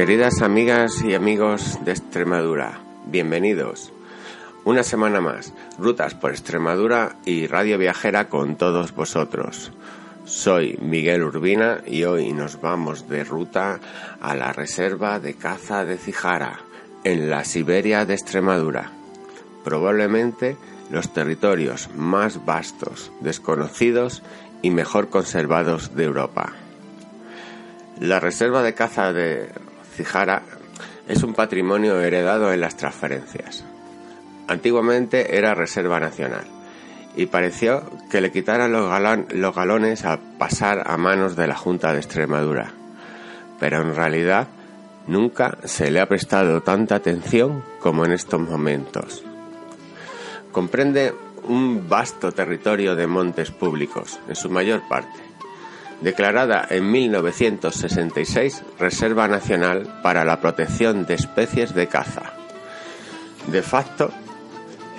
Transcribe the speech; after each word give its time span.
Queridas 0.00 0.40
amigas 0.40 1.02
y 1.02 1.14
amigos 1.14 1.78
de 1.84 1.92
Extremadura, 1.92 2.80
bienvenidos. 3.04 3.92
Una 4.64 4.82
semana 4.82 5.20
más, 5.20 5.52
Rutas 5.76 6.14
por 6.14 6.30
Extremadura 6.30 7.16
y 7.26 7.46
Radio 7.46 7.76
Viajera 7.76 8.30
con 8.30 8.56
todos 8.56 8.94
vosotros. 8.94 9.72
Soy 10.24 10.78
Miguel 10.80 11.22
Urbina 11.22 11.82
y 11.86 12.04
hoy 12.04 12.32
nos 12.32 12.62
vamos 12.62 13.10
de 13.10 13.24
ruta 13.24 13.78
a 14.22 14.34
la 14.34 14.54
reserva 14.54 15.20
de 15.20 15.34
caza 15.34 15.84
de 15.84 15.98
Cijara, 15.98 16.60
en 17.04 17.28
la 17.28 17.44
Siberia 17.44 18.06
de 18.06 18.14
Extremadura. 18.14 18.92
Probablemente 19.64 20.56
los 20.90 21.12
territorios 21.12 21.90
más 21.94 22.46
vastos, 22.46 23.12
desconocidos 23.20 24.22
y 24.62 24.70
mejor 24.70 25.10
conservados 25.10 25.94
de 25.94 26.04
Europa. 26.04 26.54
La 28.00 28.18
reserva 28.18 28.62
de 28.62 28.72
caza 28.72 29.12
de 29.12 29.50
Cijara 29.94 30.42
es 31.08 31.22
un 31.22 31.34
patrimonio 31.34 32.00
heredado 32.00 32.52
en 32.52 32.60
las 32.60 32.76
transferencias. 32.76 33.64
Antiguamente 34.48 35.36
era 35.36 35.54
reserva 35.54 36.00
nacional 36.00 36.44
y 37.16 37.26
pareció 37.26 37.82
que 38.10 38.20
le 38.20 38.30
quitaran 38.30 38.72
los, 38.72 38.90
los 39.32 39.54
galones 39.54 40.04
a 40.04 40.18
pasar 40.38 40.84
a 40.86 40.96
manos 40.96 41.36
de 41.36 41.46
la 41.46 41.56
Junta 41.56 41.92
de 41.92 41.98
Extremadura. 41.98 42.72
Pero 43.58 43.82
en 43.82 43.94
realidad 43.94 44.48
nunca 45.06 45.58
se 45.64 45.90
le 45.90 46.00
ha 46.00 46.06
prestado 46.06 46.62
tanta 46.62 46.94
atención 46.94 47.64
como 47.80 48.04
en 48.04 48.12
estos 48.12 48.40
momentos. 48.40 49.24
Comprende 50.52 51.14
un 51.44 51.88
vasto 51.88 52.32
territorio 52.32 52.94
de 52.94 53.06
montes 53.06 53.50
públicos, 53.50 54.20
en 54.28 54.36
su 54.36 54.50
mayor 54.50 54.82
parte, 54.88 55.29
declarada 56.00 56.66
en 56.70 56.90
1966 56.90 58.62
Reserva 58.78 59.28
Nacional 59.28 60.00
para 60.02 60.24
la 60.24 60.40
Protección 60.40 61.06
de 61.06 61.14
Especies 61.14 61.74
de 61.74 61.86
Caza. 61.86 62.32
De 63.46 63.62
facto, 63.62 64.10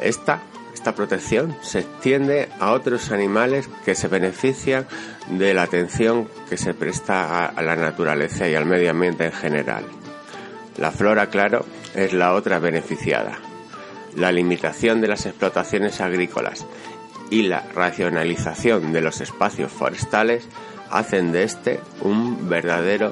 esta, 0.02 0.42
esta 0.74 0.94
protección 0.96 1.56
se 1.62 1.80
extiende 1.80 2.50
a 2.60 2.72
otros 2.72 3.12
animales 3.12 3.70
que 3.86 3.96
se 3.96 4.08
benefician 4.08 4.88
de 5.30 5.54
la 5.54 5.64
atención 5.64 6.28
que 6.50 6.58
se 6.58 6.74
presta 6.74 7.46
a 7.46 7.62
la 7.62 7.76
naturaleza 7.76 8.48
y 8.48 8.56
al 8.56 8.66
medio 8.66 8.92
ambiente 8.92 9.26
en 9.26 9.32
general. 9.32 9.86
La 10.78 10.92
flora, 10.92 11.28
claro, 11.28 11.66
es 11.96 12.14
la 12.14 12.34
otra 12.34 12.60
beneficiada. 12.60 13.38
La 14.16 14.32
limitación 14.32 15.02
de 15.02 15.08
las 15.08 15.26
explotaciones 15.26 16.02
agrícolas 16.02 16.66
y 17.30 17.44
la 17.44 17.62
racionalización 17.74 18.92
de 18.92 19.02
los 19.02 19.22
espacios 19.22 19.72
forestales 19.72 20.48
hacen 20.92 21.32
de 21.32 21.44
este 21.44 21.80
un 22.02 22.50
verdadero 22.50 23.12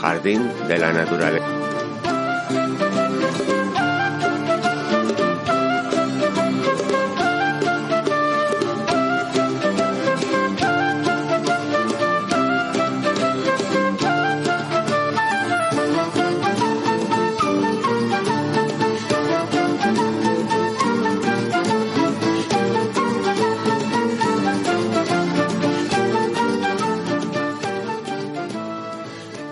jardín 0.00 0.50
de 0.68 0.78
la 0.78 0.92
naturaleza. 0.92 1.46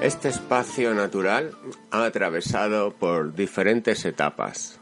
Este 0.06 0.28
espacio 0.28 0.94
natural 0.94 1.50
ha 1.90 2.04
atravesado 2.04 2.92
por 2.92 3.34
diferentes 3.34 4.04
etapas. 4.04 4.78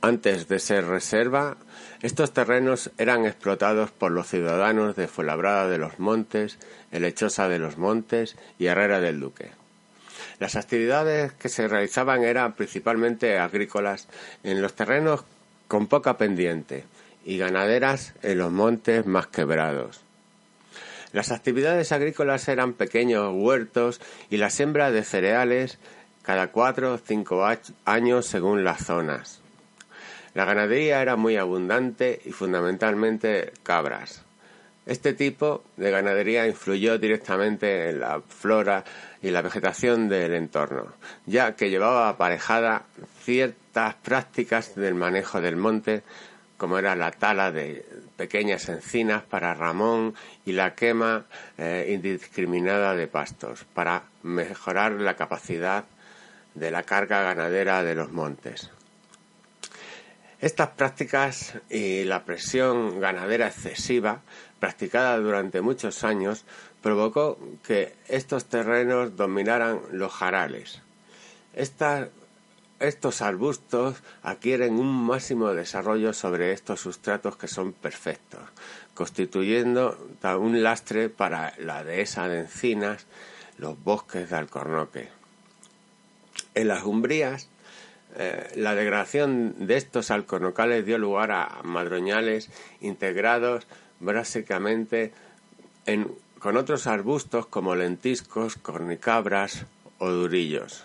Antes 0.00 0.48
de 0.48 0.60
ser 0.60 0.86
reserva, 0.86 1.58
estos 2.00 2.32
terrenos 2.32 2.90
eran 2.96 3.26
explotados 3.26 3.90
por 3.90 4.12
los 4.12 4.26
ciudadanos 4.26 4.96
de 4.96 5.08
Fuenlabrada 5.08 5.68
de 5.68 5.76
los 5.76 5.98
Montes, 5.98 6.58
Helechosa 6.90 7.50
de 7.50 7.58
los 7.58 7.76
Montes 7.76 8.36
y 8.58 8.64
Herrera 8.64 8.98
del 8.98 9.20
Duque. 9.20 9.50
Las 10.38 10.56
actividades 10.56 11.34
que 11.34 11.50
se 11.50 11.68
realizaban 11.68 12.24
eran 12.24 12.54
principalmente 12.54 13.38
agrícolas 13.38 14.08
en 14.42 14.62
los 14.62 14.72
terrenos 14.72 15.26
con 15.68 15.86
poca 15.86 16.16
pendiente 16.16 16.86
y 17.26 17.36
ganaderas 17.36 18.14
en 18.22 18.38
los 18.38 18.50
montes 18.50 19.04
más 19.04 19.26
quebrados. 19.26 20.03
Las 21.14 21.30
actividades 21.30 21.92
agrícolas 21.92 22.48
eran 22.48 22.72
pequeños 22.72 23.32
huertos 23.32 24.00
y 24.30 24.36
la 24.36 24.50
siembra 24.50 24.90
de 24.90 25.04
cereales 25.04 25.78
cada 26.24 26.48
cuatro 26.48 26.94
o 26.94 26.98
cinco 26.98 27.46
años 27.84 28.26
según 28.26 28.64
las 28.64 28.84
zonas. 28.84 29.40
La 30.34 30.44
ganadería 30.44 31.00
era 31.00 31.14
muy 31.14 31.36
abundante 31.36 32.20
y 32.24 32.32
fundamentalmente 32.32 33.52
cabras. 33.62 34.24
Este 34.86 35.12
tipo 35.12 35.62
de 35.76 35.92
ganadería 35.92 36.48
influyó 36.48 36.98
directamente 36.98 37.90
en 37.90 38.00
la 38.00 38.20
flora 38.20 38.82
y 39.22 39.30
la 39.30 39.40
vegetación 39.40 40.08
del 40.08 40.34
entorno, 40.34 40.94
ya 41.26 41.54
que 41.54 41.70
llevaba 41.70 42.08
aparejada 42.08 42.86
ciertas 43.22 43.94
prácticas 44.02 44.74
del 44.74 44.96
manejo 44.96 45.40
del 45.40 45.54
monte 45.54 46.02
como 46.56 46.78
era 46.78 46.94
la 46.94 47.10
tala 47.10 47.50
de 47.50 47.84
pequeñas 48.16 48.68
encinas 48.68 49.22
para 49.22 49.54
Ramón 49.54 50.14
y 50.44 50.52
la 50.52 50.74
quema 50.74 51.24
eh, 51.58 51.90
indiscriminada 51.92 52.94
de 52.94 53.08
pastos 53.08 53.64
para 53.74 54.04
mejorar 54.22 54.92
la 54.92 55.14
capacidad 55.14 55.84
de 56.54 56.70
la 56.70 56.84
carga 56.84 57.22
ganadera 57.22 57.82
de 57.82 57.94
los 57.94 58.12
montes. 58.12 58.70
Estas 60.40 60.68
prácticas 60.70 61.54
y 61.70 62.04
la 62.04 62.24
presión 62.24 63.00
ganadera 63.00 63.46
excesiva 63.46 64.20
practicada 64.60 65.16
durante 65.18 65.60
muchos 65.60 66.04
años 66.04 66.44
provocó 66.82 67.38
que 67.66 67.94
estos 68.08 68.44
terrenos 68.44 69.16
dominaran 69.16 69.80
los 69.92 70.12
jarales. 70.12 70.82
Estas 71.54 72.08
estos 72.86 73.22
arbustos 73.22 74.02
adquieren 74.22 74.78
un 74.78 75.06
máximo 75.06 75.52
desarrollo 75.52 76.12
sobre 76.12 76.52
estos 76.52 76.80
sustratos 76.80 77.36
que 77.36 77.48
son 77.48 77.72
perfectos, 77.72 78.42
constituyendo 78.94 79.98
un 80.38 80.62
lastre 80.62 81.08
para 81.08 81.54
la 81.58 81.84
dehesa 81.84 82.28
de 82.28 82.40
encinas, 82.40 83.06
los 83.58 83.82
bosques 83.82 84.30
de 84.30 84.36
alcornoque. 84.36 85.08
En 86.54 86.68
las 86.68 86.84
umbrías, 86.84 87.48
eh, 88.16 88.52
la 88.56 88.74
degradación 88.74 89.66
de 89.66 89.76
estos 89.76 90.10
alcornocales 90.10 90.86
dio 90.86 90.98
lugar 90.98 91.32
a 91.32 91.60
madroñales 91.64 92.50
integrados 92.80 93.66
básicamente 94.00 95.12
con 96.38 96.56
otros 96.56 96.86
arbustos 96.86 97.46
como 97.46 97.74
lentiscos, 97.74 98.56
cornicabras 98.56 99.66
o 99.98 100.08
durillos. 100.10 100.84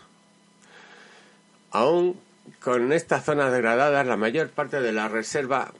Aún 1.71 2.19
con 2.61 2.91
estas 2.91 3.25
zonas 3.25 3.51
degradadas, 3.51 4.05
la 4.05 4.17
mayor 4.17 4.49
parte 4.49 4.81
de 4.81 4.91
la 4.91 5.07
reserva 5.07 5.71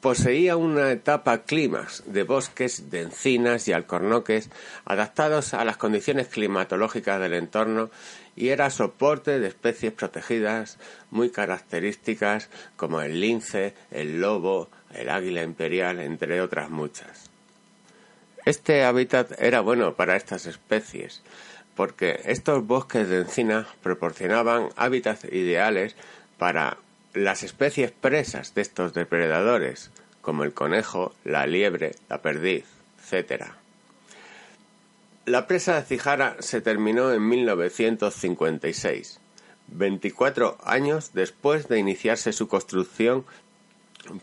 poseía 0.00 0.56
una 0.56 0.90
etapa 0.90 1.42
clímax 1.42 2.02
de 2.06 2.24
bosques, 2.24 2.90
de 2.90 3.02
encinas 3.02 3.68
y 3.68 3.72
alcornoques 3.72 4.50
adaptados 4.84 5.54
a 5.54 5.64
las 5.64 5.76
condiciones 5.76 6.26
climatológicas 6.26 7.20
del 7.20 7.34
entorno 7.34 7.88
y 8.34 8.48
era 8.48 8.70
soporte 8.70 9.38
de 9.38 9.46
especies 9.46 9.92
protegidas 9.92 10.78
muy 11.10 11.30
características 11.30 12.48
como 12.76 13.00
el 13.00 13.20
lince, 13.20 13.74
el 13.92 14.20
lobo, 14.20 14.70
el 14.92 15.08
águila 15.08 15.44
imperial, 15.44 16.00
entre 16.00 16.40
otras 16.40 16.68
muchas. 16.68 17.30
Este 18.44 18.82
hábitat 18.84 19.40
era 19.40 19.60
bueno 19.60 19.94
para 19.94 20.16
estas 20.16 20.46
especies, 20.46 21.22
porque 21.76 22.20
estos 22.24 22.66
bosques 22.66 23.08
de 23.08 23.20
encina 23.20 23.66
proporcionaban 23.82 24.68
hábitats 24.76 25.24
ideales 25.24 25.96
para 26.38 26.78
las 27.14 27.42
especies 27.42 27.90
presas 27.90 28.54
de 28.54 28.62
estos 28.62 28.94
depredadores, 28.94 29.90
como 30.20 30.44
el 30.44 30.54
conejo, 30.54 31.14
la 31.24 31.46
liebre, 31.46 31.94
la 32.08 32.22
perdiz, 32.22 32.64
etc. 33.10 33.44
La 35.26 35.46
presa 35.46 35.76
de 35.76 35.82
Cijara 35.86 36.36
se 36.40 36.60
terminó 36.60 37.12
en 37.12 37.28
1956, 37.28 39.20
24 39.68 40.58
años 40.64 41.12
después 41.12 41.68
de 41.68 41.78
iniciarse 41.78 42.32
su 42.32 42.48
construcción 42.48 43.24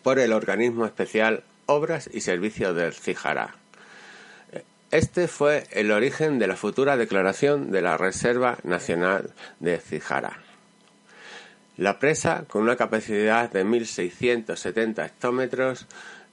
por 0.04 0.19
el 0.19 0.34
organismo 0.34 0.86
especial 0.86 1.44
Obras 1.68 2.10
y 2.12 2.22
Servicios 2.22 2.75
del 2.75 2.94
Cijara. 2.94 3.59
Este 4.91 5.27
fue 5.27 5.68
el 5.71 5.91
origen 5.91 6.39
de 6.39 6.47
la 6.47 6.56
futura 6.56 6.97
declaración 6.97 7.69
de 7.69 7.83
la 7.83 7.95
Reserva 7.95 8.57
Nacional 8.63 9.31
de 9.59 9.80
Cijara. 9.80 10.39
La 11.77 12.00
presa, 12.00 12.45
con 12.47 12.63
una 12.63 12.75
capacidad 12.75 13.51
de 13.51 13.63
1.670 13.63 15.06
hectómetros, 15.06 15.86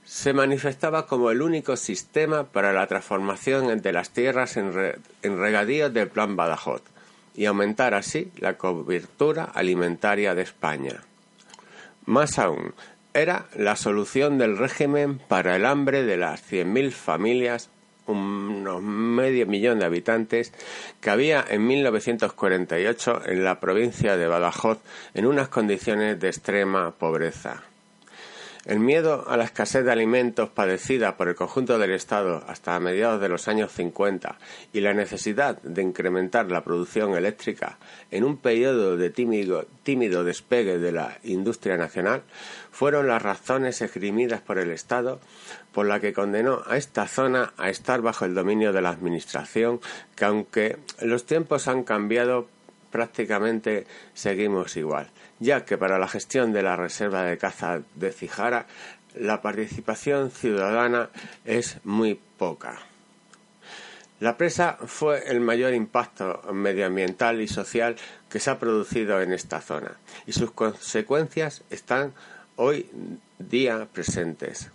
se 0.07 0.33
manifestaba 0.33 1.07
como 1.07 1.31
el 1.31 1.43
único 1.43 1.77
sistema 1.77 2.45
para 2.45 2.73
la 2.73 2.87
transformación 2.87 3.83
de 3.83 3.93
las 3.93 4.11
tierras 4.11 4.57
en, 4.57 4.73
regadíos 5.23 5.93
del 5.93 6.09
Plan 6.09 6.35
Badajoz 6.35 6.83
y 7.35 7.45
aumentar 7.45 7.93
así 7.93 8.33
la 8.39 8.57
cobertura 8.57 9.45
alimentaria 9.45 10.35
de 10.35 10.43
España. 10.43 11.03
Más 12.07 12.39
aún, 12.39 12.73
era 13.13 13.47
la 13.55 13.77
solución 13.77 14.39
del 14.39 14.57
régimen 14.57 15.19
para 15.19 15.57
el 15.57 15.67
hambre 15.67 16.05
de 16.05 16.17
las 16.17 16.41
100.000 16.51 16.93
familias 16.93 17.69
unos 18.07 18.83
medio 18.83 19.47
millón 19.47 19.79
de 19.79 19.87
habitantes 19.87 20.53
que 21.01 21.11
había 21.11 21.45
en 21.49 21.67
1948 21.67 23.23
en 23.27 23.45
la 23.45 23.61
provincia 23.61 24.17
de 24.17 24.27
Badajoz 24.27 24.79
en 25.15 25.27
unas 25.27 25.49
condiciones 25.49 26.19
de 26.21 26.29
extrema 26.29 26.93
pobreza. 26.93 27.63
El 28.67 28.81
miedo 28.81 29.29
a 29.29 29.37
la 29.37 29.45
escasez 29.45 29.85
de 29.85 29.93
alimentos 29.93 30.49
padecida 30.49 31.17
por 31.17 31.29
el 31.29 31.37
conjunto 31.37 31.79
del 31.79 31.93
Estado 31.93 32.43
hasta 32.49 32.81
mediados 32.81 33.21
de 33.21 33.29
los 33.29 33.47
años 33.47 33.71
50 33.71 34.39
y 34.73 34.81
la 34.81 34.93
necesidad 34.93 35.63
de 35.63 35.83
incrementar 35.83 36.51
la 36.51 36.65
producción 36.65 37.15
eléctrica 37.15 37.79
en 38.11 38.25
un 38.25 38.39
periodo 38.39 38.97
de 38.97 39.11
tímido, 39.11 40.25
despegue 40.25 40.79
de 40.79 40.91
la 40.91 41.17
industria 41.23 41.77
nacional 41.77 42.25
fueron 42.73 43.07
las 43.07 43.23
razones 43.23 43.81
esgrimidas 43.83 44.41
por 44.41 44.59
el 44.59 44.73
Estado 44.73 45.21
por 45.73 45.87
la 45.87 46.01
que 46.01 46.13
condenó 46.13 46.63
a 46.67 46.77
esta 46.77 47.07
zona 47.07 47.53
a 47.59 47.71
estar 47.71 48.01
bajo 48.01 48.25
el 48.25 48.35
dominio 48.35 48.73
de 48.73 48.83
la 48.83 48.91
Administración, 48.91 49.81
que 50.17 50.25
aunque 50.25 50.79
los 51.01 51.25
tiempos 51.25 51.69
han 51.69 51.85
cambiado, 51.85 52.49
prácticamente 52.97 53.87
seguimos 54.15 54.75
igual 54.79 55.11
ya 55.39 55.67
que 55.67 55.77
para 55.77 55.99
la 55.99 56.09
gestión 56.09 56.55
de 56.55 56.63
la 56.63 56.77
reserva 56.77 57.25
de 57.25 57.37
caza 57.37 57.83
de 57.95 58.11
Cijara 58.11 58.67
la 59.15 59.43
participación 59.43 60.31
ciudadana 60.31 61.11
es 61.45 61.79
muy 61.85 62.19
poca. 62.39 62.79
La 64.21 64.39
presa 64.39 64.79
fue 64.87 65.31
el 65.31 65.41
mayor 65.41 65.75
impacto 65.75 66.43
medioambiental 66.53 67.43
y 67.43 67.49
social 67.49 67.97
que 68.31 68.41
se 68.41 68.51
ha 68.51 68.59
producido 68.59 69.21
en 69.21 69.35
esta 69.35 69.61
zona 69.61 69.93
y 70.27 70.33
sus 70.33 70.53
consecuencias 70.53 71.63
están 71.69 72.15
hoy 72.57 72.89
día 73.39 73.87
presentes. 73.93 74.71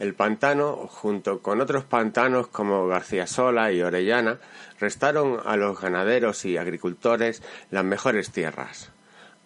El 0.00 0.14
pantano, 0.14 0.88
junto 0.88 1.40
con 1.40 1.60
otros 1.60 1.84
pantanos 1.84 2.48
como 2.48 2.86
García 2.86 3.26
Sola 3.26 3.70
y 3.70 3.82
Orellana, 3.82 4.38
restaron 4.80 5.38
a 5.44 5.58
los 5.58 5.78
ganaderos 5.78 6.46
y 6.46 6.56
agricultores 6.56 7.42
las 7.70 7.84
mejores 7.84 8.30
tierras. 8.30 8.92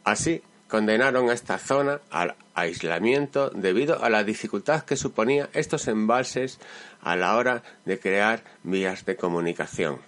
Así, 0.05 0.43
condenaron 0.69 1.29
a 1.29 1.33
esta 1.33 1.59
zona 1.59 2.01
al 2.09 2.37
aislamiento 2.55 3.51
debido 3.51 4.05
a 4.05 4.09
la 4.11 4.23
dificultad 4.23 4.85
que 4.85 4.95
suponía 4.95 5.51
estos 5.55 5.89
embalses 5.89 6.61
a 7.03 7.17
la 7.17 7.37
hora 7.37 7.65
de 7.85 7.99
crear 7.99 8.45
vías 8.63 9.05
de 9.05 9.17
comunicación. 9.17 9.99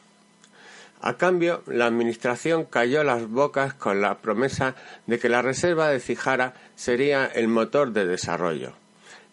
A 1.01 1.17
cambio, 1.17 1.65
la 1.67 1.87
Administración 1.87 2.67
cayó 2.67 3.03
las 3.03 3.29
bocas 3.29 3.75
con 3.75 4.01
la 4.01 4.19
promesa 4.19 4.77
de 5.09 5.19
que 5.19 5.29
la 5.29 5.43
reserva 5.43 5.89
de 5.89 5.99
Cijara 5.99 6.55
sería 6.77 7.27
el 7.27 7.49
motor 7.49 7.91
de 7.91 8.07
desarrollo. 8.07 8.86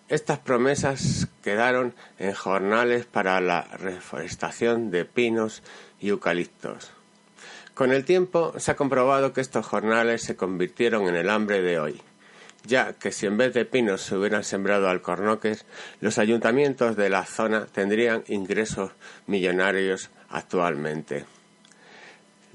Estas 0.09 0.39
promesas 0.39 1.27
quedaron 1.43 1.95
en 2.19 2.33
jornales 2.33 3.05
para 3.05 3.39
la 3.39 3.61
reforestación 3.61 4.91
de 4.91 5.05
pinos 5.05 5.63
y 5.99 6.09
eucaliptos. 6.09 6.91
Con 7.73 7.91
el 7.91 8.05
tiempo 8.05 8.53
se 8.59 8.71
ha 8.71 8.75
comprobado 8.75 9.33
que 9.33 9.41
estos 9.41 9.65
jornales 9.65 10.21
se 10.21 10.35
convirtieron 10.35 11.07
en 11.07 11.15
el 11.15 11.29
hambre 11.29 11.61
de 11.61 11.79
hoy, 11.79 12.01
ya 12.65 12.93
que 12.93 13.11
si 13.11 13.25
en 13.25 13.37
vez 13.37 13.53
de 13.53 13.65
pinos 13.65 14.01
se 14.01 14.15
hubieran 14.15 14.43
sembrado 14.43 14.89
alcornoques, 14.89 15.65
los 16.01 16.17
ayuntamientos 16.17 16.95
de 16.95 17.09
la 17.09 17.25
zona 17.25 17.65
tendrían 17.65 18.23
ingresos 18.27 18.91
millonarios 19.25 20.11
actualmente. 20.29 21.25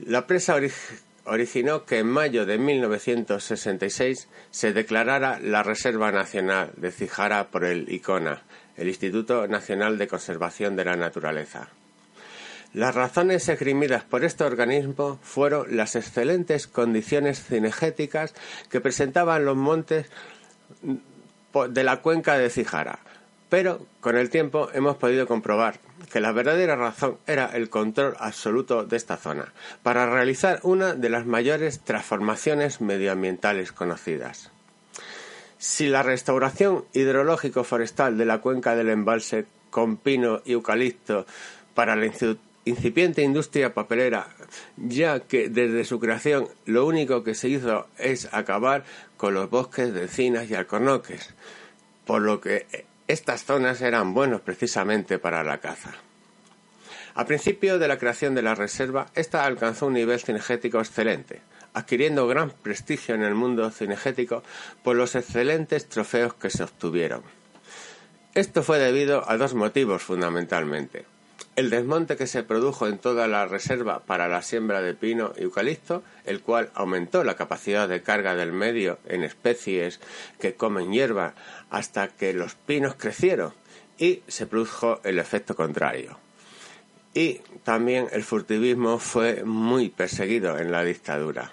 La 0.04 0.26
presa 0.26 0.54
originó 1.28 1.84
que 1.84 1.98
en 1.98 2.08
mayo 2.08 2.46
de 2.46 2.58
1966 2.58 4.28
se 4.50 4.72
declarara 4.72 5.38
la 5.40 5.62
Reserva 5.62 6.10
Nacional 6.10 6.72
de 6.76 6.90
Cijara 6.90 7.48
por 7.48 7.64
el 7.64 7.90
ICONA, 7.92 8.42
el 8.76 8.88
Instituto 8.88 9.46
Nacional 9.46 9.98
de 9.98 10.08
Conservación 10.08 10.76
de 10.76 10.84
la 10.84 10.96
Naturaleza. 10.96 11.68
Las 12.74 12.94
razones 12.94 13.48
esgrimidas 13.48 14.04
por 14.04 14.24
este 14.24 14.44
organismo 14.44 15.18
fueron 15.22 15.76
las 15.76 15.96
excelentes 15.96 16.66
condiciones 16.66 17.42
cinegéticas 17.42 18.34
que 18.70 18.80
presentaban 18.80 19.44
los 19.44 19.56
montes 19.56 20.06
de 21.70 21.84
la 21.84 22.02
cuenca 22.02 22.36
de 22.36 22.50
Cijara. 22.50 22.98
Pero 23.48 23.86
con 24.00 24.16
el 24.16 24.30
tiempo 24.30 24.68
hemos 24.74 24.96
podido 24.96 25.26
comprobar 25.26 25.80
que 26.12 26.20
la 26.20 26.32
verdadera 26.32 26.76
razón 26.76 27.18
era 27.26 27.46
el 27.46 27.70
control 27.70 28.14
absoluto 28.18 28.84
de 28.84 28.96
esta 28.96 29.16
zona, 29.16 29.52
para 29.82 30.06
realizar 30.06 30.60
una 30.62 30.94
de 30.94 31.08
las 31.08 31.26
mayores 31.26 31.80
transformaciones 31.80 32.80
medioambientales 32.80 33.72
conocidas. 33.72 34.50
Si 35.58 35.88
la 35.88 36.02
restauración 36.02 36.84
hidrológico-forestal 36.92 38.16
de 38.16 38.24
la 38.24 38.38
cuenca 38.40 38.76
del 38.76 38.90
embalse 38.90 39.46
con 39.70 39.96
pino 39.96 40.40
y 40.44 40.52
eucalipto 40.52 41.26
para 41.74 41.96
la 41.96 42.10
incipiente 42.64 43.22
industria 43.22 43.74
papelera, 43.74 44.28
ya 44.76 45.20
que 45.20 45.48
desde 45.48 45.84
su 45.84 45.98
creación 45.98 46.48
lo 46.64 46.86
único 46.86 47.24
que 47.24 47.34
se 47.34 47.48
hizo 47.48 47.86
es 47.98 48.28
acabar 48.32 48.84
con 49.16 49.34
los 49.34 49.50
bosques 49.50 49.92
de 49.92 50.02
encinas 50.02 50.48
y 50.50 50.54
alcornoques, 50.54 51.34
por 52.06 52.22
lo 52.22 52.40
que 52.40 52.86
estas 53.08 53.44
zonas 53.44 53.80
eran 53.80 54.14
buenos 54.14 54.42
precisamente 54.42 55.18
para 55.18 55.42
la 55.42 55.58
caza. 55.58 55.94
A 57.14 57.24
principio 57.24 57.78
de 57.78 57.88
la 57.88 57.98
creación 57.98 58.34
de 58.34 58.42
la 58.42 58.54
reserva, 58.54 59.06
esta 59.14 59.44
alcanzó 59.44 59.86
un 59.86 59.94
nivel 59.94 60.20
cinegético 60.20 60.78
excelente, 60.78 61.40
adquiriendo 61.72 62.28
gran 62.28 62.50
prestigio 62.50 63.14
en 63.14 63.22
el 63.22 63.34
mundo 63.34 63.70
cinegético 63.70 64.42
por 64.84 64.94
los 64.94 65.14
excelentes 65.14 65.88
trofeos 65.88 66.34
que 66.34 66.50
se 66.50 66.62
obtuvieron. 66.62 67.22
Esto 68.34 68.62
fue 68.62 68.78
debido 68.78 69.28
a 69.28 69.36
dos 69.36 69.54
motivos 69.54 70.02
fundamentalmente. 70.02 71.06
El 71.58 71.70
desmonte 71.70 72.16
que 72.16 72.28
se 72.28 72.44
produjo 72.44 72.86
en 72.86 72.98
toda 72.98 73.26
la 73.26 73.44
reserva 73.44 73.98
para 74.06 74.28
la 74.28 74.42
siembra 74.42 74.80
de 74.80 74.94
pino 74.94 75.32
y 75.36 75.42
eucalipto, 75.42 76.04
el 76.24 76.40
cual 76.40 76.70
aumentó 76.72 77.24
la 77.24 77.34
capacidad 77.34 77.88
de 77.88 78.00
carga 78.00 78.36
del 78.36 78.52
medio 78.52 79.00
en 79.06 79.24
especies 79.24 79.98
que 80.38 80.54
comen 80.54 80.92
hierba 80.92 81.34
hasta 81.68 82.06
que 82.06 82.32
los 82.32 82.54
pinos 82.54 82.94
crecieron 82.94 83.54
y 83.98 84.22
se 84.28 84.46
produjo 84.46 85.00
el 85.02 85.18
efecto 85.18 85.56
contrario. 85.56 86.16
Y 87.12 87.40
también 87.64 88.06
el 88.12 88.22
furtivismo 88.22 89.00
fue 89.00 89.42
muy 89.42 89.88
perseguido 89.88 90.58
en 90.58 90.70
la 90.70 90.84
dictadura. 90.84 91.50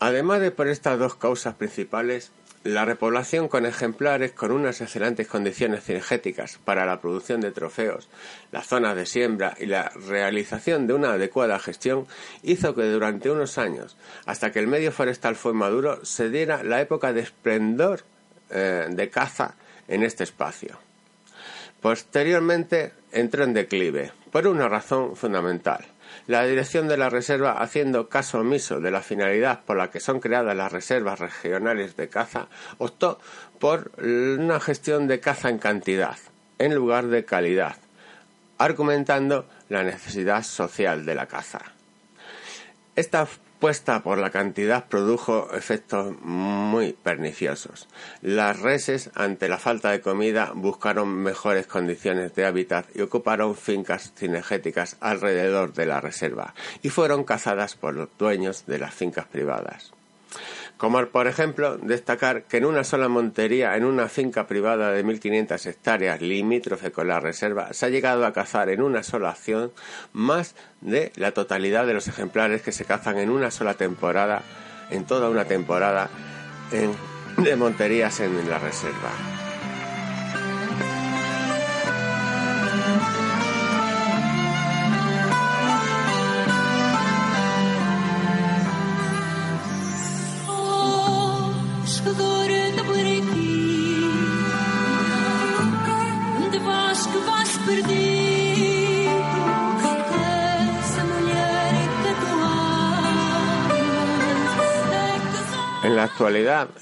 Además 0.00 0.40
de 0.40 0.50
por 0.50 0.68
estas 0.68 0.98
dos 0.98 1.14
causas 1.16 1.56
principales, 1.56 2.32
la 2.64 2.84
repoblación 2.84 3.48
con 3.48 3.66
ejemplares 3.66 4.32
con 4.32 4.52
unas 4.52 4.80
excelentes 4.80 5.26
condiciones 5.26 5.84
cinegéticas 5.84 6.58
para 6.64 6.86
la 6.86 7.00
producción 7.00 7.40
de 7.40 7.50
trofeos, 7.50 8.08
las 8.52 8.66
zonas 8.66 8.94
de 8.94 9.06
siembra 9.06 9.54
y 9.58 9.66
la 9.66 9.90
realización 10.08 10.86
de 10.86 10.94
una 10.94 11.14
adecuada 11.14 11.58
gestión 11.58 12.06
hizo 12.42 12.74
que 12.74 12.84
durante 12.84 13.30
unos 13.30 13.58
años, 13.58 13.96
hasta 14.26 14.52
que 14.52 14.60
el 14.60 14.68
medio 14.68 14.92
forestal 14.92 15.34
fue 15.34 15.52
maduro, 15.52 16.04
se 16.04 16.30
diera 16.30 16.62
la 16.62 16.80
época 16.80 17.12
de 17.12 17.20
esplendor 17.20 18.04
eh, 18.50 18.86
de 18.88 19.10
caza 19.10 19.56
en 19.88 20.02
este 20.04 20.24
espacio. 20.24 20.78
Posteriormente 21.80 22.92
entró 23.10 23.42
en 23.42 23.54
declive, 23.54 24.12
por 24.30 24.46
una 24.46 24.68
razón 24.68 25.16
fundamental 25.16 25.84
la 26.26 26.44
dirección 26.44 26.88
de 26.88 26.96
la 26.96 27.10
reserva, 27.10 27.60
haciendo 27.62 28.08
caso 28.08 28.40
omiso 28.40 28.80
de 28.80 28.90
la 28.90 29.02
finalidad 29.02 29.60
por 29.64 29.76
la 29.76 29.90
que 29.90 30.00
son 30.00 30.20
creadas 30.20 30.56
las 30.56 30.72
reservas 30.72 31.18
regionales 31.18 31.96
de 31.96 32.08
caza, 32.08 32.48
optó 32.78 33.20
por 33.58 33.92
una 33.98 34.60
gestión 34.60 35.06
de 35.08 35.20
caza 35.20 35.48
en 35.48 35.58
cantidad, 35.58 36.16
en 36.58 36.74
lugar 36.74 37.06
de 37.06 37.24
calidad, 37.24 37.76
argumentando 38.58 39.48
la 39.68 39.82
necesidad 39.82 40.42
social 40.42 41.04
de 41.04 41.14
la 41.14 41.26
caza. 41.26 41.60
Esta 42.94 43.26
puesta 43.62 44.02
por 44.02 44.18
la 44.18 44.30
cantidad 44.30 44.86
produjo 44.88 45.48
efectos 45.54 46.20
muy 46.20 46.94
perniciosos. 46.94 47.86
Las 48.20 48.58
reses, 48.58 49.10
ante 49.14 49.48
la 49.48 49.56
falta 49.56 49.92
de 49.92 50.00
comida, 50.00 50.50
buscaron 50.52 51.08
mejores 51.14 51.68
condiciones 51.68 52.34
de 52.34 52.44
hábitat 52.44 52.86
y 52.92 53.02
ocuparon 53.02 53.54
fincas 53.54 54.12
cinegéticas 54.16 54.96
alrededor 54.98 55.74
de 55.74 55.86
la 55.86 56.00
reserva 56.00 56.54
y 56.82 56.88
fueron 56.88 57.22
cazadas 57.22 57.76
por 57.76 57.94
los 57.94 58.08
dueños 58.18 58.66
de 58.66 58.80
las 58.80 58.94
fincas 58.94 59.26
privadas. 59.26 59.92
Como 60.82 61.06
por 61.06 61.28
ejemplo 61.28 61.76
destacar 61.76 62.42
que 62.42 62.56
en 62.56 62.64
una 62.64 62.82
sola 62.82 63.06
montería, 63.06 63.76
en 63.76 63.84
una 63.84 64.08
finca 64.08 64.48
privada 64.48 64.90
de 64.90 65.04
1.500 65.04 65.66
hectáreas 65.66 66.20
limítrofe 66.20 66.90
con 66.90 67.06
la 67.06 67.20
reserva, 67.20 67.72
se 67.72 67.86
ha 67.86 67.88
llegado 67.88 68.26
a 68.26 68.32
cazar 68.32 68.68
en 68.68 68.82
una 68.82 69.04
sola 69.04 69.30
acción 69.30 69.70
más 70.12 70.56
de 70.80 71.12
la 71.14 71.30
totalidad 71.30 71.86
de 71.86 71.94
los 71.94 72.08
ejemplares 72.08 72.62
que 72.62 72.72
se 72.72 72.84
cazan 72.84 73.18
en 73.18 73.30
una 73.30 73.52
sola 73.52 73.74
temporada, 73.74 74.42
en 74.90 75.04
toda 75.04 75.30
una 75.30 75.44
temporada 75.44 76.10
de 77.36 77.54
monterías 77.54 78.18
en 78.18 78.50
la 78.50 78.58
reserva. 78.58 79.31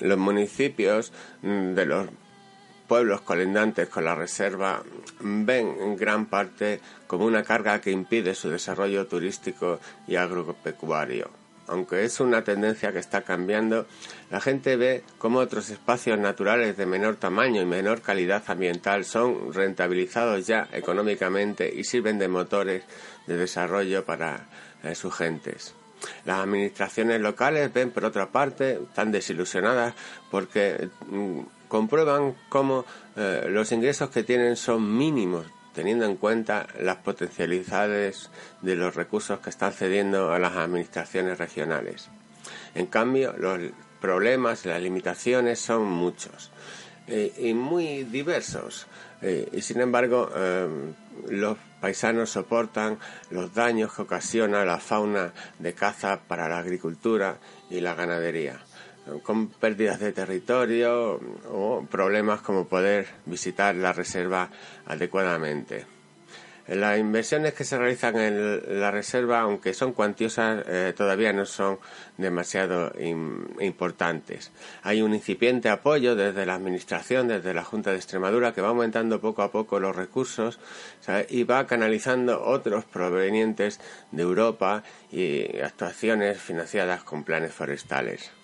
Los 0.00 0.18
municipios 0.18 1.12
mm, 1.42 1.74
de 1.74 1.86
los 1.86 2.08
pueblos 2.90 3.20
colindantes 3.20 3.88
con 3.88 4.04
la 4.04 4.16
reserva 4.16 4.82
ven 5.20 5.76
en 5.80 5.96
gran 5.96 6.26
parte 6.26 6.80
como 7.06 7.24
una 7.24 7.44
carga 7.44 7.80
que 7.80 7.92
impide 7.92 8.34
su 8.34 8.50
desarrollo 8.50 9.06
turístico 9.06 9.78
y 10.08 10.16
agropecuario. 10.16 11.30
Aunque 11.68 12.02
es 12.02 12.18
una 12.18 12.42
tendencia 12.42 12.90
que 12.92 12.98
está 12.98 13.22
cambiando, 13.22 13.86
la 14.28 14.40
gente 14.40 14.74
ve 14.74 15.04
cómo 15.18 15.38
otros 15.38 15.70
espacios 15.70 16.18
naturales 16.18 16.76
de 16.76 16.84
menor 16.84 17.14
tamaño 17.14 17.62
y 17.62 17.64
menor 17.64 18.02
calidad 18.02 18.42
ambiental 18.48 19.04
son 19.04 19.54
rentabilizados 19.54 20.48
ya 20.48 20.68
económicamente 20.72 21.72
y 21.72 21.84
sirven 21.84 22.18
de 22.18 22.26
motores 22.26 22.82
de 23.28 23.36
desarrollo 23.36 24.04
para 24.04 24.48
eh, 24.82 24.96
sus 24.96 25.14
gentes. 25.14 25.76
Las 26.24 26.40
administraciones 26.40 27.20
locales 27.20 27.72
ven, 27.72 27.90
por 27.90 28.04
otra 28.04 28.30
parte, 28.30 28.80
tan 28.94 29.12
desilusionadas 29.12 29.94
porque 30.30 30.88
mm, 31.08 31.40
comprueban 31.68 32.34
cómo 32.48 32.84
eh, 33.16 33.46
los 33.48 33.72
ingresos 33.72 34.10
que 34.10 34.22
tienen 34.22 34.56
son 34.56 34.96
mínimos 34.96 35.46
teniendo 35.74 36.04
en 36.04 36.16
cuenta 36.16 36.66
las 36.80 36.96
potencialidades 36.96 38.30
de 38.60 38.76
los 38.76 38.94
recursos 38.94 39.38
que 39.40 39.50
están 39.50 39.72
cediendo 39.72 40.32
a 40.32 40.38
las 40.38 40.56
administraciones 40.56 41.38
regionales. 41.38 42.08
En 42.74 42.86
cambio, 42.86 43.34
los 43.38 43.58
problemas, 44.00 44.66
las 44.66 44.80
limitaciones 44.82 45.60
son 45.60 45.84
muchos 45.84 46.50
eh, 47.06 47.32
y 47.38 47.54
muy 47.54 48.04
diversos. 48.04 48.86
Eh, 49.22 49.48
y 49.52 49.62
sin 49.62 49.80
embargo, 49.80 50.30
los 51.28 51.58
paisanos 51.80 52.30
soportan 52.30 52.98
los 53.30 53.54
daños 53.54 53.94
que 53.94 54.02
ocasiona 54.02 54.64
la 54.64 54.78
fauna 54.78 55.32
de 55.58 55.74
caza 55.74 56.20
para 56.26 56.48
la 56.48 56.58
agricultura 56.58 57.38
y 57.70 57.80
la 57.80 57.94
ganadería, 57.94 58.60
con 59.22 59.48
pérdidas 59.48 60.00
de 60.00 60.12
territorio 60.12 61.20
o 61.48 61.86
problemas 61.90 62.40
como 62.40 62.66
poder 62.66 63.06
visitar 63.26 63.74
la 63.74 63.92
reserva 63.92 64.50
adecuadamente. 64.86 65.99
Las 66.66 66.98
inversiones 66.98 67.54
que 67.54 67.64
se 67.64 67.78
realizan 67.78 68.16
en 68.18 68.80
la 68.80 68.90
reserva, 68.90 69.40
aunque 69.40 69.74
son 69.74 69.92
cuantiosas, 69.92 70.64
eh, 70.68 70.92
todavía 70.96 71.32
no 71.32 71.44
son 71.44 71.78
demasiado 72.16 72.92
importantes. 73.60 74.52
Hay 74.82 75.02
un 75.02 75.14
incipiente 75.14 75.68
apoyo 75.68 76.14
desde 76.14 76.46
la 76.46 76.54
Administración, 76.54 77.28
desde 77.28 77.54
la 77.54 77.64
Junta 77.64 77.90
de 77.90 77.96
Extremadura, 77.96 78.52
que 78.52 78.60
va 78.60 78.68
aumentando 78.68 79.20
poco 79.20 79.42
a 79.42 79.50
poco 79.50 79.80
los 79.80 79.96
recursos 79.96 80.58
y 81.28 81.44
va 81.44 81.66
canalizando 81.66 82.42
otros 82.44 82.84
provenientes 82.84 83.80
de 84.12 84.22
Europa 84.22 84.82
y 85.10 85.60
actuaciones 85.60 86.40
financiadas 86.40 87.02
con 87.02 87.24
planes 87.24 87.52
forestales. 87.52 88.39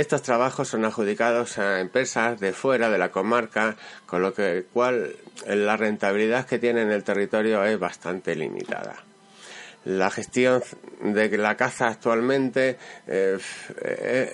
Estos 0.00 0.22
trabajos 0.22 0.68
son 0.68 0.86
adjudicados 0.86 1.58
a 1.58 1.78
empresas 1.78 2.40
de 2.40 2.54
fuera 2.54 2.88
de 2.88 2.96
la 2.96 3.10
comarca, 3.10 3.76
con 4.06 4.22
lo 4.22 4.32
que 4.32 4.64
cual 4.72 5.14
la 5.46 5.76
rentabilidad 5.76 6.46
que 6.46 6.58
tiene 6.58 6.80
en 6.80 6.90
el 6.90 7.04
territorio 7.04 7.62
es 7.66 7.78
bastante 7.78 8.34
limitada. 8.34 8.96
La 9.84 10.10
gestión 10.10 10.62
de 11.02 11.36
la 11.36 11.54
caza 11.58 11.88
actualmente 11.88 12.78
eh, 13.06 13.38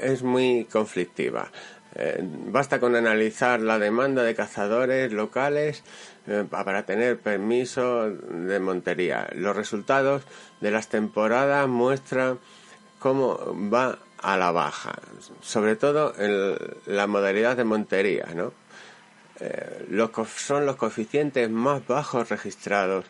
es 0.02 0.22
muy 0.22 0.68
conflictiva. 0.70 1.50
Eh, 1.96 2.20
basta 2.22 2.78
con 2.78 2.94
analizar 2.94 3.60
la 3.60 3.80
demanda 3.80 4.22
de 4.22 4.36
cazadores 4.36 5.12
locales 5.12 5.82
eh, 6.28 6.44
para 6.48 6.86
tener 6.86 7.18
permiso 7.18 8.08
de 8.08 8.60
montería. 8.60 9.26
Los 9.34 9.56
resultados 9.56 10.22
de 10.60 10.70
las 10.70 10.88
temporadas 10.88 11.66
muestran 11.66 12.38
cómo 13.00 13.36
va 13.68 13.98
a 14.22 14.36
la 14.36 14.50
baja, 14.50 14.94
sobre 15.40 15.76
todo 15.76 16.14
en 16.18 16.56
la 16.86 17.06
modalidad 17.06 17.56
de 17.56 17.64
montería, 17.64 18.26
¿no? 18.34 18.52
Eh, 19.40 19.86
los, 19.90 20.10
son 20.30 20.64
los 20.64 20.76
coeficientes 20.76 21.50
más 21.50 21.86
bajos 21.86 22.28
registrados 22.30 23.04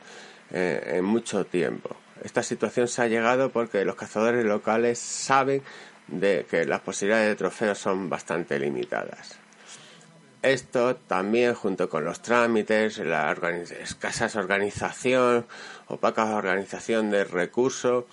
eh, 0.50 0.94
en 0.96 1.04
mucho 1.04 1.46
tiempo. 1.46 1.96
Esta 2.22 2.42
situación 2.42 2.88
se 2.88 3.02
ha 3.02 3.06
llegado 3.06 3.50
porque 3.50 3.84
los 3.84 3.94
cazadores 3.94 4.44
locales 4.44 4.98
saben 4.98 5.62
de 6.08 6.46
que 6.50 6.64
las 6.64 6.80
posibilidades 6.80 7.28
de 7.28 7.36
trofeos 7.36 7.78
son 7.78 8.08
bastante 8.08 8.58
limitadas. 8.58 9.38
Esto 10.42 10.96
también 10.96 11.54
junto 11.54 11.88
con 11.88 12.04
los 12.04 12.22
trámites, 12.22 12.98
la 12.98 13.32
escasa 13.80 14.30
organización, 14.38 15.46
opaca 15.88 16.24
organización 16.36 17.10
de 17.10 17.24
recursos, 17.24 18.04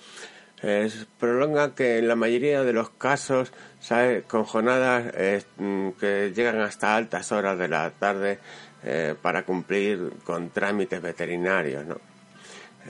prolonga 1.18 1.74
que 1.74 1.98
en 1.98 2.08
la 2.08 2.16
mayoría 2.16 2.62
de 2.62 2.72
los 2.72 2.90
casos 2.90 3.52
¿sabe? 3.80 4.22
con 4.22 4.44
jornadas 4.44 5.12
mm, 5.58 5.90
que 6.00 6.32
llegan 6.34 6.60
hasta 6.60 6.96
altas 6.96 7.32
horas 7.32 7.58
de 7.58 7.68
la 7.68 7.90
tarde 7.90 8.38
eh, 8.82 9.14
para 9.20 9.44
cumplir 9.44 10.12
con 10.24 10.50
trámites 10.50 11.00
veterinarios. 11.00 11.84
¿no? 11.84 11.98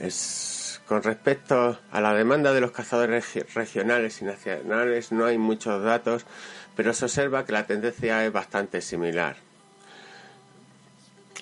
Es, 0.01 0.81
con 0.87 1.03
respecto 1.03 1.79
a 1.91 2.01
la 2.01 2.13
demanda 2.13 2.53
de 2.53 2.61
los 2.61 2.71
cazadores 2.71 3.33
regionales 3.53 4.21
y 4.21 4.25
nacionales 4.25 5.11
no 5.11 5.25
hay 5.25 5.37
muchos 5.37 5.83
datos, 5.83 6.25
pero 6.75 6.93
se 6.93 7.05
observa 7.05 7.45
que 7.45 7.53
la 7.53 7.65
tendencia 7.65 8.25
es 8.25 8.31
bastante 8.31 8.81
similar. 8.81 9.44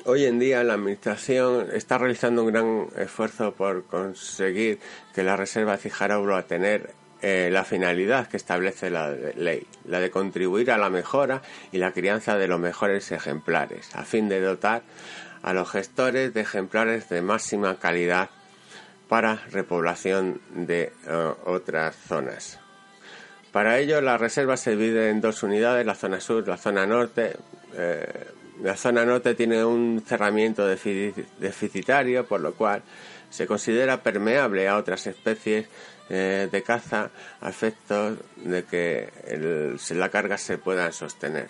Hoy 0.05 0.25
en 0.25 0.37
día 0.37 0.65
la 0.65 0.73
Administración 0.73 1.69
está 1.71 1.97
realizando 1.97 2.43
un 2.43 2.51
gran 2.51 2.87
esfuerzo 2.97 3.53
por 3.53 3.85
conseguir 3.85 4.79
que 5.15 5.23
la 5.23 5.37
Reserva 5.37 5.77
de 5.77 6.35
a 6.35 6.43
tener 6.45 6.91
eh, 7.21 7.47
la 7.49 7.63
finalidad 7.63 8.27
que 8.27 8.35
establece 8.35 8.89
la 8.89 9.11
ley, 9.11 9.65
la 9.85 10.01
de 10.01 10.11
contribuir 10.11 10.71
a 10.71 10.77
la 10.77 10.89
mejora 10.89 11.41
y 11.71 11.77
la 11.77 11.93
crianza 11.93 12.37
de 12.37 12.49
los 12.49 12.59
mejores 12.59 13.13
ejemplares, 13.13 13.95
a 13.95 14.03
fin 14.03 14.27
de 14.27 14.41
dotar 14.41 14.81
a 15.41 15.53
los 15.53 15.71
gestores 15.71 16.33
de 16.33 16.41
ejemplares 16.41 17.07
de 17.07 17.21
máxima 17.21 17.79
calidad 17.79 18.29
para 19.07 19.35
repoblación 19.51 20.41
de 20.53 20.91
eh, 21.07 21.33
otras 21.45 21.95
zonas. 21.95 22.59
Para 23.53 23.79
ello, 23.79 24.01
la 24.01 24.17
reserva 24.17 24.57
se 24.57 24.71
divide 24.71 25.11
en 25.11 25.21
dos 25.21 25.43
unidades, 25.43 25.85
la 25.85 25.95
zona 25.95 26.19
sur, 26.19 26.45
la 26.45 26.57
zona 26.57 26.85
norte. 26.85 27.37
Eh, 27.73 28.25
la 28.61 28.75
zona 28.75 29.05
norte 29.05 29.35
tiene 29.35 29.63
un 29.65 30.03
cerramiento 30.05 30.67
deficitario, 30.67 32.25
por 32.25 32.41
lo 32.41 32.53
cual 32.53 32.83
se 33.29 33.47
considera 33.47 34.03
permeable 34.03 34.67
a 34.67 34.77
otras 34.77 35.07
especies 35.07 35.67
eh, 36.09 36.47
de 36.51 36.63
caza 36.63 37.09
a 37.41 37.49
efectos 37.49 38.19
de 38.35 38.63
que 38.63 39.09
la 39.91 40.09
carga 40.09 40.37
se 40.37 40.57
pueda 40.57 40.91
sostener. 40.91 41.49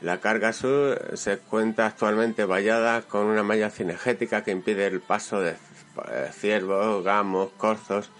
La 0.00 0.18
carga 0.18 0.52
sur 0.52 1.16
se 1.16 1.38
cuenta 1.38 1.86
actualmente 1.86 2.44
vallada 2.44 3.02
con 3.02 3.26
una 3.26 3.42
malla 3.42 3.70
cinegética 3.70 4.44
que 4.44 4.52
impide 4.52 4.86
el 4.86 5.00
paso 5.00 5.40
de 5.40 5.52
eh, 5.52 6.30
ciervos, 6.32 7.02
gamos, 7.02 7.50
corzos, 7.56 8.10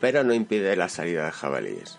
pero 0.00 0.24
no 0.24 0.34
impide 0.34 0.76
la 0.76 0.88
salida 0.88 1.26
de 1.26 1.32
jabalíes. 1.32 1.98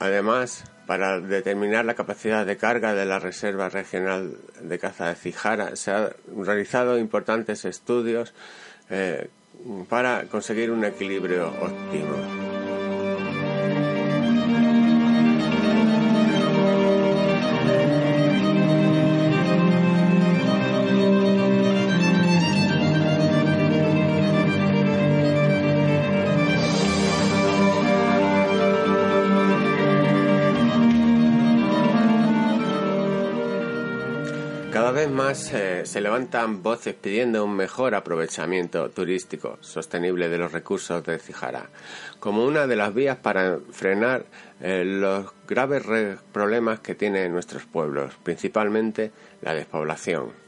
Además, 0.00 0.64
para 0.88 1.20
determinar 1.20 1.84
la 1.84 1.92
capacidad 1.92 2.46
de 2.46 2.56
carga 2.56 2.94
de 2.94 3.04
la 3.04 3.18
Reserva 3.18 3.68
Regional 3.68 4.38
de 4.62 4.78
Caza 4.78 5.10
de 5.10 5.16
Cijara 5.16 5.76
se 5.76 5.90
han 5.90 6.08
realizado 6.34 6.96
importantes 6.96 7.66
estudios 7.66 8.32
eh, 8.88 9.28
para 9.90 10.24
conseguir 10.30 10.70
un 10.70 10.86
equilibrio 10.86 11.48
óptimo. 11.60 12.47
Se 35.36 36.00
levantan 36.00 36.62
voces 36.62 36.94
pidiendo 36.94 37.44
un 37.44 37.54
mejor 37.54 37.94
aprovechamiento 37.94 38.88
turístico 38.90 39.58
sostenible 39.60 40.28
de 40.28 40.38
los 40.38 40.52
recursos 40.52 41.04
de 41.04 41.18
Cijara, 41.18 41.68
como 42.18 42.44
una 42.44 42.66
de 42.66 42.76
las 42.76 42.94
vías 42.94 43.18
para 43.18 43.58
frenar 43.70 44.24
eh, 44.60 44.84
los 44.84 45.26
graves 45.46 45.82
problemas 46.32 46.80
que 46.80 46.94
tienen 46.94 47.32
nuestros 47.32 47.64
pueblos, 47.66 48.14
principalmente 48.22 49.12
la 49.42 49.54
despoblación. 49.54 50.47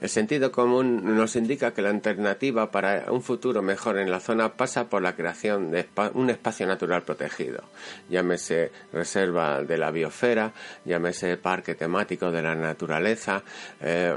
El 0.00 0.08
sentido 0.08 0.52
común 0.52 1.16
nos 1.16 1.34
indica 1.34 1.72
que 1.72 1.82
la 1.82 1.90
alternativa 1.90 2.70
para 2.70 3.10
un 3.10 3.22
futuro 3.22 3.62
mejor 3.62 3.98
en 3.98 4.10
la 4.10 4.20
zona 4.20 4.54
pasa 4.54 4.88
por 4.88 5.02
la 5.02 5.16
creación 5.16 5.72
de 5.72 5.88
un 6.14 6.30
espacio 6.30 6.66
natural 6.66 7.02
protegido, 7.02 7.64
llámese 8.08 8.70
reserva 8.92 9.64
de 9.64 9.76
la 9.76 9.90
biosfera, 9.90 10.52
llámese 10.84 11.36
parque 11.36 11.74
temático 11.74 12.30
de 12.30 12.42
la 12.42 12.54
naturaleza, 12.54 13.42
eh, 13.80 14.16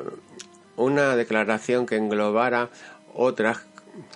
una 0.75 1.15
declaración 1.15 1.85
que 1.85 1.95
englobara 1.95 2.69
otras 3.13 3.70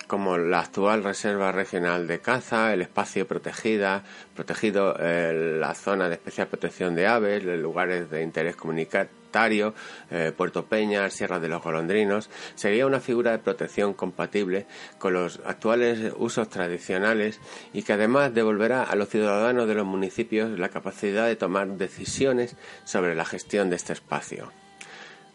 como 0.08 0.38
la 0.38 0.60
actual 0.60 1.04
Reserva 1.04 1.52
Regional 1.52 2.08
de 2.08 2.20
Caza, 2.20 2.74
el 2.74 2.82
espacio 2.82 3.28
protegida, 3.28 4.04
protegido 4.36 4.96
eh, 5.00 5.58
la 5.60 5.74
zona 5.74 6.08
de 6.08 6.16
especial 6.16 6.48
protección 6.48 6.96
de 6.96 7.08
aves, 7.08 7.44
los 7.44 7.60
lugares 7.60 8.10
de 8.10 8.22
interés 8.22 8.56
comunitario, 8.56 9.74
eh, 10.12 10.32
Puerto 10.36 10.66
Peña, 10.66 11.10
Sierra 11.10 11.40
de 11.40 11.50
los 11.50 11.62
Golondrinos, 11.62 12.30
sería 12.56 12.86
una 12.86 13.02
figura 13.02 13.32
de 13.32 13.40
protección 13.40 13.94
compatible 13.94 14.66
con 14.98 15.14
los 15.14 15.42
actuales 15.46 16.14
usos 16.18 16.50
tradicionales 16.50 17.42
y 17.74 17.84
que 17.84 17.94
además 17.94 18.34
devolverá 18.34 18.84
a 18.84 18.96
los 18.96 19.10
ciudadanos 19.10 19.68
de 19.68 19.76
los 19.76 19.86
municipios 19.86 20.58
la 20.58 20.70
capacidad 20.70 21.28
de 21.28 21.36
tomar 21.36 21.68
decisiones 21.68 22.56
sobre 22.86 23.16
la 23.16 23.26
gestión 23.26 23.70
de 23.70 23.76
este 23.76 23.94
espacio. 23.94 24.52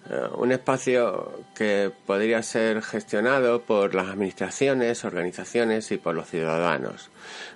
Eh, 0.09 0.29
un 0.37 0.51
espacio 0.51 1.45
que 1.55 1.93
podría 2.07 2.43
ser 2.43 2.83
gestionado 2.83 3.63
por 3.63 3.95
las 3.95 4.09
administraciones, 4.09 5.05
organizaciones 5.05 5.93
y 5.93 5.99
por 5.99 6.15
los 6.15 6.29
ciudadanos, 6.29 7.11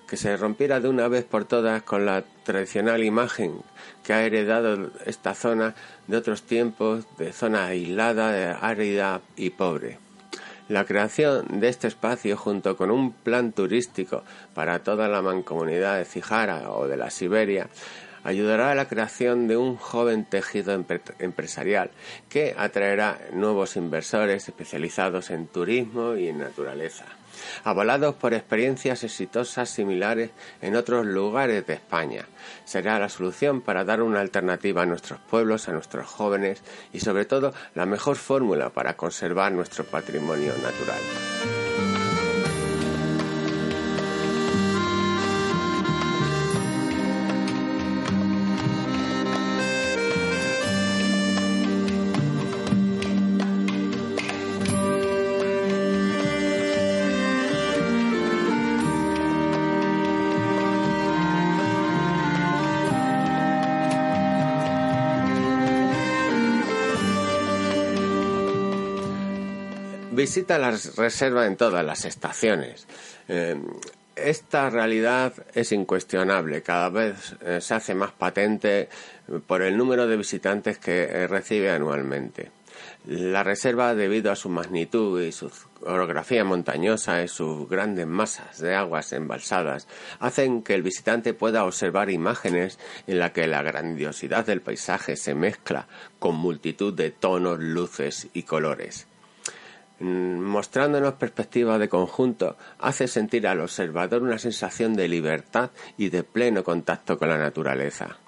que 0.06 0.16
se 0.16 0.36
rompiera 0.36 0.78
de 0.80 0.88
una 0.88 1.08
vez 1.08 1.24
por 1.24 1.46
todas 1.46 1.82
con 1.82 2.04
la 2.04 2.22
tradicional 2.44 3.02
imagen 3.02 3.62
que 4.02 4.12
ha 4.12 4.24
heredado 4.24 4.90
esta 5.06 5.34
zona 5.34 5.74
de 6.06 6.18
otros 6.18 6.42
tiempos, 6.42 7.06
de 7.16 7.32
zona 7.32 7.66
aislada, 7.66 8.58
árida 8.58 9.22
y 9.36 9.50
pobre. 9.50 9.98
La 10.68 10.84
creación 10.84 11.60
de 11.60 11.68
este 11.68 11.88
espacio 11.88 12.36
junto 12.36 12.76
con 12.76 12.90
un 12.90 13.12
plan 13.12 13.52
turístico 13.52 14.22
para 14.54 14.78
toda 14.78 15.08
la 15.08 15.22
mancomunidad 15.22 15.98
de 15.98 16.04
Cijara 16.04 16.70
o 16.70 16.86
de 16.88 16.96
la 16.96 17.10
Siberia 17.10 17.68
ayudará 18.24 18.72
a 18.72 18.74
la 18.74 18.88
creación 18.88 19.46
de 19.46 19.56
un 19.56 19.76
joven 19.76 20.24
tejido 20.24 20.72
empresarial 21.18 21.90
que 22.28 22.54
atraerá 22.56 23.20
nuevos 23.32 23.76
inversores 23.76 24.48
especializados 24.48 25.30
en 25.30 25.46
turismo 25.46 26.16
y 26.16 26.28
en 26.28 26.38
naturaleza, 26.38 27.04
avalados 27.62 28.14
por 28.14 28.34
experiencias 28.34 29.04
exitosas 29.04 29.68
similares 29.70 30.30
en 30.62 30.74
otros 30.74 31.06
lugares 31.06 31.66
de 31.66 31.74
España. 31.74 32.26
Será 32.64 32.98
la 32.98 33.08
solución 33.08 33.60
para 33.60 33.84
dar 33.84 34.02
una 34.02 34.20
alternativa 34.20 34.82
a 34.82 34.86
nuestros 34.86 35.20
pueblos, 35.20 35.68
a 35.68 35.72
nuestros 35.72 36.06
jóvenes 36.06 36.62
y 36.92 37.00
sobre 37.00 37.26
todo 37.26 37.52
la 37.74 37.86
mejor 37.86 38.16
fórmula 38.16 38.70
para 38.70 38.96
conservar 38.96 39.52
nuestro 39.52 39.84
patrimonio 39.84 40.52
natural. 40.62 41.53
Visita 70.24 70.58
la 70.58 70.70
reserva 70.70 71.44
en 71.44 71.56
todas 71.56 71.84
las 71.84 72.06
estaciones. 72.06 72.86
Eh, 73.28 73.60
esta 74.16 74.70
realidad 74.70 75.34
es 75.52 75.70
incuestionable, 75.72 76.62
cada 76.62 76.88
vez 76.88 77.36
eh, 77.42 77.60
se 77.60 77.74
hace 77.74 77.94
más 77.94 78.12
patente 78.12 78.88
por 79.46 79.60
el 79.60 79.76
número 79.76 80.06
de 80.06 80.16
visitantes 80.16 80.78
que 80.78 81.02
eh, 81.02 81.26
recibe 81.26 81.70
anualmente. 81.70 82.50
La 83.06 83.42
reserva, 83.42 83.94
debido 83.94 84.32
a 84.32 84.36
su 84.36 84.48
magnitud 84.48 85.20
y 85.20 85.30
su 85.30 85.50
orografía 85.82 86.42
montañosa 86.42 87.22
y 87.22 87.28
sus 87.28 87.68
grandes 87.68 88.06
masas 88.06 88.60
de 88.60 88.74
aguas 88.74 89.12
embalsadas, 89.12 89.88
hacen 90.20 90.62
que 90.62 90.74
el 90.74 90.82
visitante 90.82 91.34
pueda 91.34 91.66
observar 91.66 92.08
imágenes 92.08 92.78
en 93.06 93.18
las 93.18 93.32
que 93.32 93.46
la 93.46 93.60
grandiosidad 93.60 94.46
del 94.46 94.62
paisaje 94.62 95.16
se 95.16 95.34
mezcla 95.34 95.86
con 96.18 96.36
multitud 96.36 96.94
de 96.94 97.10
tonos, 97.10 97.58
luces 97.58 98.28
y 98.32 98.44
colores. 98.44 99.06
Mm, 100.00 100.40
mostrándonos 100.40 101.14
perspectiva 101.14 101.78
de 101.78 101.88
conjunto, 101.88 102.56
hace 102.80 103.06
sentir 103.06 103.46
al 103.46 103.60
observador 103.60 104.22
una 104.22 104.38
sensación 104.38 104.94
de 104.94 105.06
libertad 105.06 105.70
y 105.96 106.08
de 106.08 106.24
pleno 106.24 106.64
contacto 106.64 107.16
con 107.16 107.28
la 107.28 107.38
naturaleza. 107.38 108.18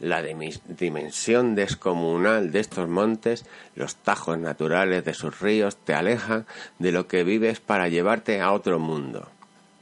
La 0.00 0.20
dimensión 0.20 1.54
descomunal 1.54 2.50
de 2.50 2.58
estos 2.58 2.88
montes, 2.88 3.46
los 3.76 3.94
tajos 3.94 4.36
naturales 4.36 5.04
de 5.04 5.14
sus 5.14 5.38
ríos 5.38 5.76
te 5.76 5.94
alejan 5.94 6.44
de 6.80 6.90
lo 6.90 7.06
que 7.06 7.22
vives 7.22 7.60
para 7.60 7.88
llevarte 7.88 8.40
a 8.40 8.50
otro 8.50 8.80
mundo. 8.80 9.28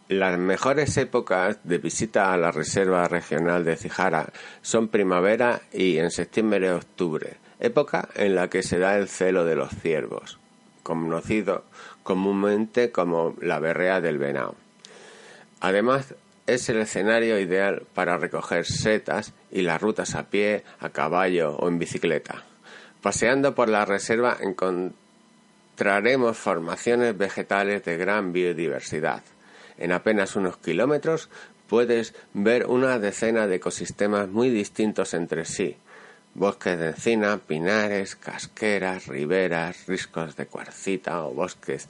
Las 0.09 0.39
mejores 0.39 0.95
épocas 0.99 1.59
de 1.65 1.79
visita 1.79 2.35
a 2.35 2.37
la 2.37 2.51
Reserva 2.51 3.09
Regional 3.09 3.65
de 3.65 3.77
Cijara 3.77 4.31
son 4.61 4.89
primavera 4.89 5.63
y 5.73 5.97
en 5.97 6.11
septiembre-octubre, 6.11 7.39
época 7.61 8.11
en 8.15 8.35
la 8.35 8.51
que 8.51 8.63
se 8.63 8.79
da 8.79 8.99
el 8.99 9.09
celo 9.09 9.47
de 9.47 9.57
los 9.57 9.71
ciervos 9.71 10.39
conocido 10.95 11.65
comúnmente 12.03 12.91
como 12.91 13.37
la 13.41 13.59
berrea 13.59 14.01
del 14.01 14.19
venado. 14.19 14.55
Además, 15.61 16.15
es 16.47 16.69
el 16.69 16.79
escenario 16.79 17.39
ideal 17.39 17.83
para 17.95 18.17
recoger 18.19 18.67
setas 18.67 19.33
y 19.51 19.63
las 19.63 19.81
rutas 19.81 20.15
a 20.15 20.31
pie, 20.31 20.65
a 20.81 20.91
caballo 20.91 21.57
o 21.57 21.69
en 21.69 21.79
bicicleta. 21.79 22.45
Paseando 23.03 23.55
por 23.55 23.69
la 23.69 23.85
reserva 23.85 24.37
encontraremos 24.41 26.37
formaciones 26.37 27.17
vegetales 27.17 27.85
de 27.85 27.97
gran 27.97 28.33
biodiversidad. 28.33 29.23
En 29.79 29.93
apenas 29.93 30.37
unos 30.37 30.57
kilómetros 30.57 31.31
puedes 31.69 32.15
ver 32.35 32.67
una 32.67 32.99
decena 32.99 33.47
de 33.47 33.57
ecosistemas 33.57 34.29
muy 34.29 34.51
distintos 34.51 35.15
entre 35.15 35.45
sí, 35.45 35.77
bosques 36.41 36.79
de 36.79 36.89
encina, 36.89 37.37
pinares, 37.37 38.17
casqueras, 38.17 39.07
riberas, 39.07 39.87
riscos 39.87 40.37
de 40.37 40.47
cuarcita 40.47 41.23
o 41.23 41.35
bosques 41.35 41.89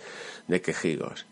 de 0.48 0.60
quejigos. 0.60 1.24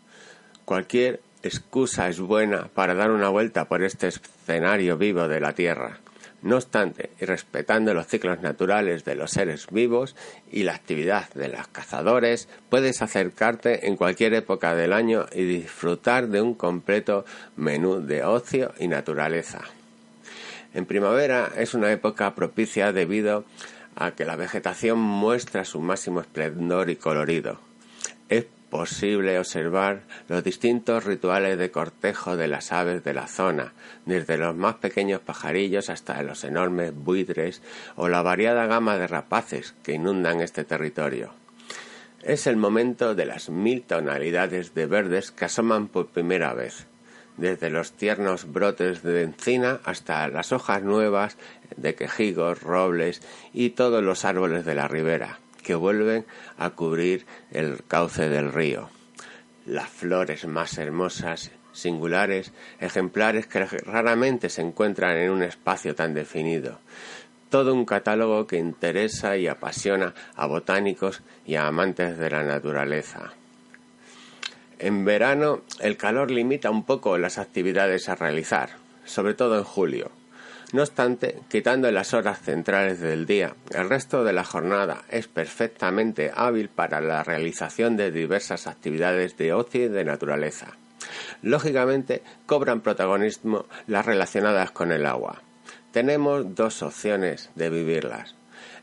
Cualquier 0.63 1.19
excusa 1.43 2.07
es 2.07 2.21
buena 2.21 2.69
para 2.73 2.95
dar 2.95 3.11
una 3.11 3.27
vuelta 3.27 3.65
por 3.65 3.83
este 3.83 4.07
escenario 4.07 4.97
vivo 4.97 5.27
de 5.27 5.41
la 5.41 5.53
Tierra. 5.53 5.99
No 6.41 6.55
obstante, 6.55 7.09
y 7.19 7.25
respetando 7.25 7.93
los 7.93 8.07
ciclos 8.07 8.39
naturales 8.39 9.03
de 9.03 9.15
los 9.15 9.31
seres 9.31 9.67
vivos 9.69 10.15
y 10.49 10.63
la 10.63 10.75
actividad 10.75 11.27
de 11.33 11.49
los 11.49 11.67
cazadores, 11.67 12.47
puedes 12.69 13.01
acercarte 13.01 13.87
en 13.87 13.97
cualquier 13.97 14.33
época 14.33 14.75
del 14.75 14.93
año 14.93 15.25
y 15.33 15.43
disfrutar 15.43 16.29
de 16.29 16.41
un 16.41 16.53
completo 16.53 17.25
menú 17.57 17.99
de 17.99 18.23
ocio 18.23 18.73
y 18.79 18.87
naturaleza. 18.87 19.65
En 20.73 20.85
primavera 20.85 21.51
es 21.57 21.73
una 21.73 21.91
época 21.91 22.35
propicia 22.35 22.91
debido 22.91 23.45
a 23.95 24.11
que 24.11 24.25
la 24.25 24.35
vegetación 24.35 24.99
muestra 24.99 25.65
su 25.65 25.81
máximo 25.81 26.21
esplendor 26.21 26.89
y 26.89 26.95
colorido. 26.95 27.59
Es 28.29 28.45
posible 28.69 29.39
observar 29.39 30.01
los 30.27 30.43
distintos 30.43 31.03
rituales 31.03 31.57
de 31.57 31.71
cortejo 31.71 32.37
de 32.37 32.47
las 32.47 32.71
aves 32.71 33.03
de 33.03 33.13
la 33.13 33.27
zona, 33.27 33.73
desde 34.05 34.37
los 34.37 34.55
más 34.55 34.75
pequeños 34.75 35.21
pajarillos 35.21 35.89
hasta 35.89 36.21
los 36.21 36.43
enormes 36.43 36.93
buitres 36.93 37.61
o 37.95 38.07
la 38.07 38.21
variada 38.21 38.67
gama 38.67 38.97
de 38.97 39.07
rapaces 39.07 39.73
que 39.83 39.93
inundan 39.93 40.41
este 40.41 40.63
territorio. 40.63 41.31
Es 42.21 42.47
el 42.47 42.57
momento 42.57 43.15
de 43.15 43.25
las 43.25 43.49
mil 43.49 43.81
tonalidades 43.81 44.75
de 44.75 44.85
verdes 44.85 45.31
que 45.31 45.45
asoman 45.45 45.87
por 45.87 46.07
primera 46.07 46.53
vez, 46.53 46.85
desde 47.39 47.69
los 47.69 47.93
tiernos 47.93 48.51
brotes 48.51 49.01
de 49.01 49.23
encina 49.23 49.79
hasta 49.83 50.27
las 50.27 50.51
hojas 50.51 50.83
nuevas 50.83 51.37
de 51.75 51.95
quejigos, 51.95 52.61
robles 52.61 53.21
y 53.53 53.71
todos 53.71 54.03
los 54.03 54.25
árboles 54.25 54.65
de 54.65 54.75
la 54.75 54.87
ribera 54.87 55.39
que 55.63 55.75
vuelven 55.75 56.25
a 56.57 56.71
cubrir 56.71 57.25
el 57.51 57.83
cauce 57.87 58.29
del 58.29 58.51
río. 58.51 58.89
Las 59.65 59.89
flores 59.89 60.45
más 60.47 60.77
hermosas, 60.77 61.51
singulares, 61.73 62.53
ejemplares 62.79 63.47
que 63.47 63.65
raramente 63.65 64.49
se 64.49 64.61
encuentran 64.61 65.17
en 65.17 65.31
un 65.31 65.43
espacio 65.43 65.95
tan 65.95 66.13
definido. 66.13 66.79
Todo 67.49 67.73
un 67.73 67.85
catálogo 67.85 68.47
que 68.47 68.57
interesa 68.57 69.37
y 69.37 69.47
apasiona 69.47 70.13
a 70.35 70.45
botánicos 70.45 71.21
y 71.45 71.55
a 71.55 71.67
amantes 71.67 72.17
de 72.17 72.29
la 72.29 72.43
naturaleza. 72.43 73.33
En 74.79 75.03
verano 75.03 75.61
el 75.81 75.97
calor 75.97 76.31
limita 76.31 76.69
un 76.71 76.85
poco 76.85 77.17
las 77.17 77.37
actividades 77.37 78.07
a 78.07 78.15
realizar, 78.15 78.69
sobre 79.03 79.33
todo 79.33 79.57
en 79.57 79.65
julio. 79.65 80.09
No 80.71 80.83
obstante, 80.83 81.39
quitando 81.49 81.91
las 81.91 82.13
horas 82.13 82.41
centrales 82.41 83.01
del 83.01 83.25
día, 83.25 83.55
el 83.71 83.89
resto 83.89 84.23
de 84.23 84.31
la 84.31 84.45
jornada 84.45 85.03
es 85.09 85.27
perfectamente 85.27 86.31
hábil 86.33 86.69
para 86.69 87.01
la 87.01 87.23
realización 87.23 87.97
de 87.97 88.11
diversas 88.11 88.67
actividades 88.67 89.35
de 89.35 89.51
ocio 89.51 89.85
y 89.85 89.87
de 89.89 90.05
naturaleza. 90.05 90.77
Lógicamente, 91.41 92.23
cobran 92.45 92.79
protagonismo 92.79 93.65
las 93.85 94.05
relacionadas 94.05 94.71
con 94.71 94.93
el 94.93 95.05
agua. 95.05 95.41
Tenemos 95.91 96.55
dos 96.55 96.83
opciones 96.83 97.49
de 97.55 97.69
vivirlas, 97.69 98.35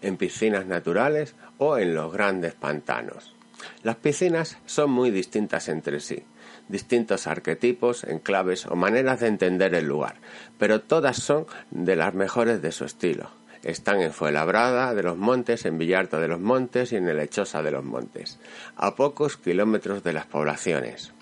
en 0.03 0.19
piscinas 0.19 0.67
naturales 0.67 1.37
o 1.57 1.79
en 1.79 1.95
los 1.95 2.13
grandes 2.13 2.53
pantanos. 2.53 3.36
Las 3.83 3.97
piscinas 3.97 4.59
son 4.67 4.91
muy 4.91 5.11
distintas 5.11 5.69
entre 5.69 6.01
sí 6.01 6.25
distintos 6.69 7.27
arquetipos, 7.27 8.05
enclaves 8.05 8.67
o 8.67 8.77
maneras 8.77 9.21
de 9.21 9.29
entender 9.29 9.75
el 9.75 9.87
lugar, 9.87 10.17
pero 10.59 10.81
todas 10.81 11.17
son 11.17 11.47
de 11.71 11.97
las 11.97 12.15
mejores 12.15 12.63
de 12.63 12.73
su 12.73 12.85
estilo. 12.85 13.31
Están 13.63 14.01
en 14.01 14.13
Fuenlabrada 14.13 14.95
de 14.95 15.03
los 15.03 15.17
Montes, 15.17 15.65
en 15.65 15.79
Villarta 15.79 16.21
de 16.21 16.29
los 16.29 16.41
Montes 16.41 16.93
y 16.93 16.97
en 16.97 17.09
el 17.09 17.17
Lechosa 17.17 17.63
de 17.63 17.73
los 17.73 17.85
Montes, 17.85 18.39
a 18.77 18.95
pocos 18.95 19.37
kilómetros 19.37 20.05
de 20.05 20.13
las 20.13 20.27
poblaciones. 20.27 21.13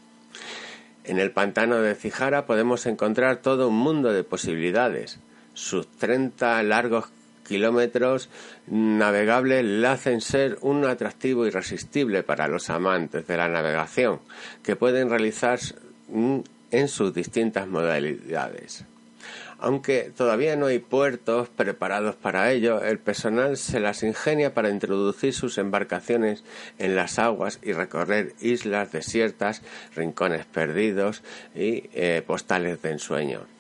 En 1.05 1.19
el 1.19 1.33
pantano 1.33 1.77
de 1.77 1.95
Cijara 1.95 2.47
podemos 2.47 2.87
encontrar 2.87 3.39
todo 3.39 3.69
un 3.69 3.77
mundo 3.77 4.13
de 4.13 4.25
posibilidades. 4.25 5.19
Sus 5.53 5.87
30 5.99 6.63
largos 6.63 7.07
kilómetros 7.47 8.29
navegables 8.67 9.65
le 9.65 9.87
hacen 9.87 10.21
ser 10.21 10.59
un 10.63 10.85
atractivo 10.85 11.47
irresistible 11.47 12.23
para 12.23 12.49
los 12.49 12.71
amantes 12.71 13.27
de 13.27 13.37
la 13.37 13.49
navegación, 13.49 14.21
que 14.63 14.77
pueden 14.77 15.11
realizar 15.11 15.61
en 16.09 16.89
sus 16.89 17.15
distintas 17.15 17.69
modalidades. 17.69 18.85
Aunque 19.59 20.13
todavía 20.15 20.57
no 20.57 20.67
hay 20.67 20.79
puertos 20.79 21.49
preparados 21.49 22.17
para 22.17 22.51
ello, 22.53 22.83
el 22.83 22.99
personal 22.99 23.57
se 23.57 23.81
las 23.81 24.03
ingenia 24.03 24.53
para 24.53 24.69
introducir 24.69 25.33
sus 25.33 25.57
embarcaciones 25.57 26.45
en 26.79 26.97
las 26.97 27.19
aguas 27.19 27.61
y 27.63 27.73
recorrer 27.73 28.35
islas 28.41 28.93
desiertas, 28.93 29.63
rincones 29.95 30.45
perdidos 30.45 31.23
y 31.55 31.89
eh, 31.95 32.23
postales 32.27 32.83
de 32.83 32.91
ensueño. 32.91 33.54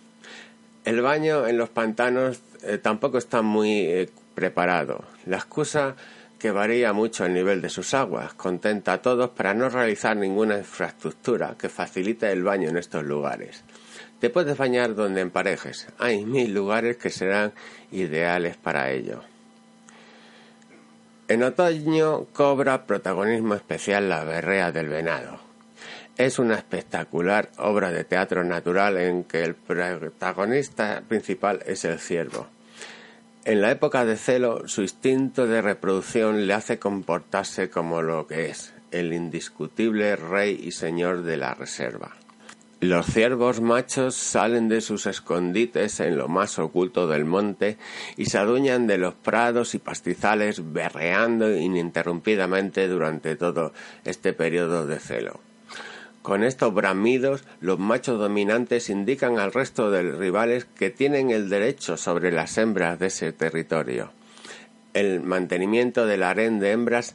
El 0.84 1.00
baño 1.00 1.46
en 1.46 1.56
los 1.56 1.70
pantanos 1.70 2.42
eh, 2.62 2.76
tampoco 2.76 3.16
está 3.16 3.40
muy 3.40 3.80
eh, 3.80 4.10
preparado. 4.34 5.04
La 5.24 5.38
excusa 5.38 5.96
que 6.38 6.50
varía 6.50 6.92
mucho 6.92 7.24
el 7.24 7.32
nivel 7.32 7.62
de 7.62 7.70
sus 7.70 7.94
aguas 7.94 8.34
contenta 8.34 8.92
a 8.92 9.00
todos 9.00 9.30
para 9.30 9.54
no 9.54 9.70
realizar 9.70 10.14
ninguna 10.14 10.58
infraestructura 10.58 11.54
que 11.58 11.70
facilite 11.70 12.30
el 12.30 12.42
baño 12.42 12.68
en 12.68 12.76
estos 12.76 13.02
lugares. 13.02 13.64
Te 14.20 14.28
puedes 14.28 14.58
bañar 14.58 14.94
donde 14.94 15.22
emparejes. 15.22 15.86
Hay 15.98 16.26
mil 16.26 16.52
lugares 16.52 16.98
que 16.98 17.08
serán 17.08 17.54
ideales 17.90 18.58
para 18.58 18.90
ello. 18.90 19.22
En 21.28 21.42
otoño 21.42 22.26
cobra 22.34 22.84
protagonismo 22.84 23.54
especial 23.54 24.10
la 24.10 24.24
berrea 24.24 24.70
del 24.70 24.88
venado. 24.88 25.53
Es 26.16 26.38
una 26.38 26.54
espectacular 26.54 27.50
obra 27.58 27.90
de 27.90 28.04
teatro 28.04 28.44
natural 28.44 28.98
en 28.98 29.24
que 29.24 29.42
el 29.42 29.56
protagonista 29.56 31.02
principal 31.08 31.60
es 31.66 31.84
el 31.84 31.98
ciervo. 31.98 32.46
En 33.44 33.60
la 33.60 33.72
época 33.72 34.04
de 34.04 34.16
celo, 34.16 34.68
su 34.68 34.82
instinto 34.82 35.48
de 35.48 35.60
reproducción 35.60 36.46
le 36.46 36.54
hace 36.54 36.78
comportarse 36.78 37.68
como 37.68 38.00
lo 38.00 38.28
que 38.28 38.48
es, 38.48 38.74
el 38.92 39.12
indiscutible 39.12 40.14
rey 40.14 40.58
y 40.62 40.70
señor 40.70 41.22
de 41.22 41.36
la 41.36 41.52
reserva. 41.52 42.12
Los 42.78 43.06
ciervos 43.06 43.60
machos 43.60 44.14
salen 44.14 44.68
de 44.68 44.82
sus 44.82 45.06
escondites 45.06 45.98
en 45.98 46.16
lo 46.16 46.28
más 46.28 46.60
oculto 46.60 47.08
del 47.08 47.24
monte 47.24 47.76
y 48.16 48.26
se 48.26 48.38
adueñan 48.38 48.86
de 48.86 48.98
los 48.98 49.14
prados 49.14 49.74
y 49.74 49.78
pastizales 49.78 50.72
berreando 50.72 51.50
ininterrumpidamente 51.52 52.86
durante 52.86 53.34
todo 53.34 53.72
este 54.04 54.32
periodo 54.32 54.86
de 54.86 55.00
celo. 55.00 55.40
Con 56.24 56.42
estos 56.42 56.72
bramidos, 56.72 57.44
los 57.60 57.78
machos 57.78 58.18
dominantes 58.18 58.88
indican 58.88 59.38
al 59.38 59.52
resto 59.52 59.90
de 59.90 60.00
rivales 60.10 60.64
que 60.64 60.88
tienen 60.88 61.30
el 61.30 61.50
derecho 61.50 61.98
sobre 61.98 62.32
las 62.32 62.56
hembras 62.56 62.98
de 62.98 63.08
ese 63.08 63.32
territorio. 63.34 64.10
El 64.94 65.20
mantenimiento 65.20 66.06
del 66.06 66.22
harén 66.22 66.60
de 66.60 66.70
hembras 66.70 67.14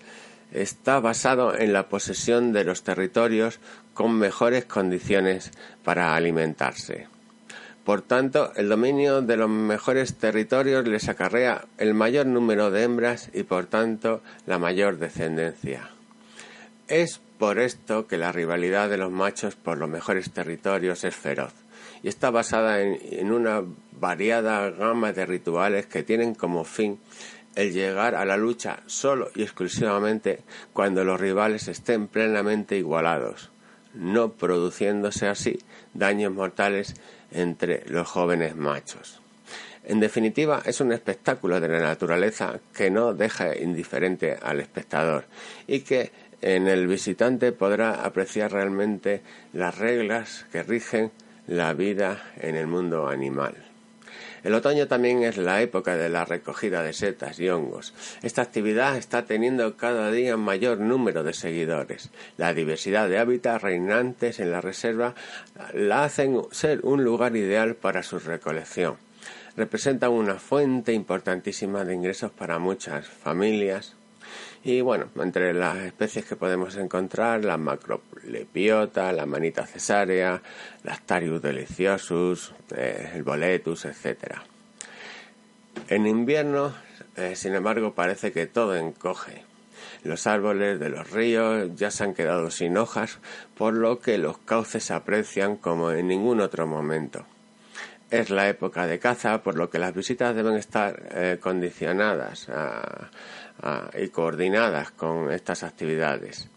está 0.51 0.99
basado 0.99 1.57
en 1.57 1.73
la 1.73 1.89
posesión 1.89 2.53
de 2.53 2.63
los 2.63 2.83
territorios 2.83 3.59
con 3.95 4.13
mejores 4.13 4.65
condiciones 4.65 5.53
para 5.83 6.15
alimentarse. 6.15 7.07
Por 7.83 8.03
tanto, 8.03 8.53
el 8.57 8.69
dominio 8.69 9.23
de 9.23 9.37
los 9.37 9.49
mejores 9.49 10.17
territorios 10.17 10.87
les 10.87 11.09
acarrea 11.09 11.65
el 11.79 11.95
mayor 11.95 12.27
número 12.27 12.69
de 12.69 12.83
hembras 12.83 13.31
y, 13.33 13.41
por 13.41 13.65
tanto, 13.65 14.21
la 14.45 14.59
mayor 14.59 14.99
descendencia. 14.99 15.89
Es 16.87 17.21
por 17.39 17.57
esto 17.57 18.05
que 18.05 18.17
la 18.17 18.33
rivalidad 18.33 18.89
de 18.89 18.97
los 18.97 19.11
machos 19.11 19.55
por 19.55 19.77
los 19.77 19.89
mejores 19.89 20.29
territorios 20.31 21.05
es 21.05 21.15
feroz 21.15 21.53
y 22.03 22.09
está 22.09 22.29
basada 22.31 22.81
en, 22.81 23.31
una 23.31 23.63
variada 23.93 24.69
gama 24.69 25.13
de 25.13 25.25
rituales 25.25 25.85
que 25.85 26.03
tienen 26.03 26.35
como 26.35 26.65
fin 26.65 26.99
el 27.55 27.71
llegar 27.71 28.13
a 28.15 28.25
la 28.25 28.35
lucha 28.35 28.81
solo 28.87 29.31
y 29.35 29.41
exclusivamente 29.41 30.41
cuando 30.73 31.03
los 31.05 31.19
rivales 31.19 31.69
estén 31.69 32.07
plenamente 32.07 32.77
igualados, 32.77 33.51
no 33.93 34.33
produciéndose 34.33 35.27
así 35.27 35.59
daños 35.93 36.33
mortales 36.33 36.93
entre 37.31 37.85
los 37.87 38.07
jóvenes 38.07 38.55
machos. 38.55 39.21
En 39.85 39.99
definitiva, 39.99 40.61
es 40.65 40.81
un 40.81 40.91
espectáculo 40.91 41.59
de 41.59 41.69
la 41.69 41.79
naturaleza 41.79 42.59
que 42.73 42.91
no 42.91 43.13
deja 43.13 43.57
indiferente 43.57 44.37
al 44.39 44.59
espectador 44.59 45.25
y 45.67 45.79
que 45.79 46.11
en 46.41 46.67
el 46.67 46.87
visitante 46.87 47.51
podrá 47.51 48.05
apreciar 48.05 48.51
realmente 48.51 49.21
las 49.53 49.77
reglas 49.77 50.45
que 50.51 50.63
rigen 50.63 51.11
la 51.47 51.73
vida 51.73 52.23
en 52.37 52.55
el 52.55 52.67
mundo 52.67 53.07
animal. 53.07 53.55
El 54.43 54.53
otoño 54.53 54.87
también 54.87 55.23
es 55.23 55.37
la 55.37 55.61
época 55.61 55.97
de 55.97 56.07
la 56.07 56.23
recogida 56.23 56.81
de 56.81 56.93
setas 56.93 57.39
y 57.39 57.49
hongos. 57.49 57.93
Esta 58.21 58.41
actividad 58.41 58.95
está 58.95 59.25
teniendo 59.25 59.75
cada 59.75 60.11
día 60.11 60.37
mayor 60.37 60.79
número 60.79 61.23
de 61.23 61.33
seguidores. 61.33 62.09
La 62.37 62.53
diversidad 62.53 63.09
de 63.09 63.17
hábitats 63.17 63.61
reinantes 63.61 64.39
en 64.39 64.51
la 64.51 64.61
reserva 64.61 65.13
la 65.73 66.05
hacen 66.05 66.41
ser 66.51 66.79
un 66.83 67.03
lugar 67.03 67.35
ideal 67.35 67.75
para 67.75 68.01
su 68.01 68.19
recolección. 68.19 68.95
Representan 69.57 70.11
una 70.11 70.35
fuente 70.35 70.93
importantísima 70.93 71.83
de 71.83 71.95
ingresos 71.95 72.31
para 72.31 72.59
muchas 72.59 73.07
familias, 73.07 73.95
y 74.63 74.81
bueno, 74.81 75.09
entre 75.15 75.53
las 75.53 75.77
especies 75.77 76.25
que 76.25 76.35
podemos 76.35 76.75
encontrar, 76.75 77.45
la 77.45 77.57
macrolepiota, 77.57 79.11
la 79.13 79.25
manita 79.25 79.65
cesárea, 79.65 80.41
la 80.83 80.93
Astarius 80.93 81.41
deliciosus, 81.41 82.53
eh, 82.75 83.11
el 83.15 83.23
boletus, 83.23 83.85
etc. 83.85 84.35
En 85.87 86.05
invierno, 86.05 86.73
eh, 87.15 87.35
sin 87.35 87.55
embargo, 87.55 87.93
parece 87.93 88.33
que 88.33 88.47
todo 88.47 88.75
encoge. 88.75 89.43
Los 90.03 90.27
árboles 90.27 90.79
de 90.79 90.89
los 90.89 91.09
ríos 91.09 91.75
ya 91.75 91.89
se 91.89 92.03
han 92.03 92.13
quedado 92.13 92.51
sin 92.51 92.77
hojas, 92.77 93.19
por 93.57 93.73
lo 93.73 93.99
que 93.99 94.17
los 94.17 94.37
cauces 94.39 94.83
se 94.83 94.93
aprecian 94.93 95.55
como 95.55 95.91
en 95.91 96.07
ningún 96.07 96.41
otro 96.41 96.67
momento. 96.67 97.25
Es 98.11 98.31
la 98.31 98.49
época 98.49 98.87
de 98.87 98.97
caza, 98.97 99.43
por 99.43 99.55
lo 99.55 99.69
que 99.69 99.77
las 99.77 99.93
visitas 99.93 100.35
deben 100.35 100.55
estar 100.55 101.09
eh, 101.11 101.37
condicionadas 101.39 102.49
a, 102.49 103.09
y 103.97 104.07
coordinadas 104.07 104.91
con 104.91 105.31
estas 105.31 105.63
actividades. 105.63 106.49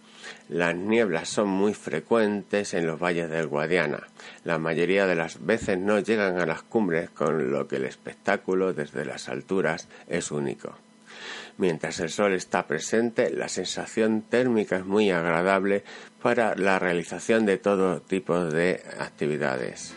Las 0.48 0.74
nieblas 0.74 1.28
son 1.28 1.48
muy 1.48 1.74
frecuentes 1.74 2.74
en 2.74 2.86
los 2.86 2.98
valles 2.98 3.28
del 3.28 3.48
Guadiana. 3.48 4.06
La 4.44 4.58
mayoría 4.58 5.06
de 5.06 5.16
las 5.16 5.44
veces 5.44 5.78
no 5.78 5.98
llegan 5.98 6.38
a 6.38 6.46
las 6.46 6.62
cumbres, 6.62 7.10
con 7.10 7.50
lo 7.50 7.66
que 7.66 7.76
el 7.76 7.84
espectáculo 7.84 8.72
desde 8.72 9.04
las 9.04 9.28
alturas 9.28 9.88
es 10.08 10.30
único. 10.30 10.76
Mientras 11.58 12.00
el 12.00 12.10
sol 12.10 12.32
está 12.32 12.66
presente, 12.66 13.30
la 13.30 13.48
sensación 13.48 14.22
térmica 14.22 14.76
es 14.76 14.86
muy 14.86 15.10
agradable 15.10 15.84
para 16.22 16.54
la 16.54 16.78
realización 16.78 17.44
de 17.44 17.58
todo 17.58 18.00
tipo 18.00 18.44
de 18.44 18.82
actividades. 18.98 19.94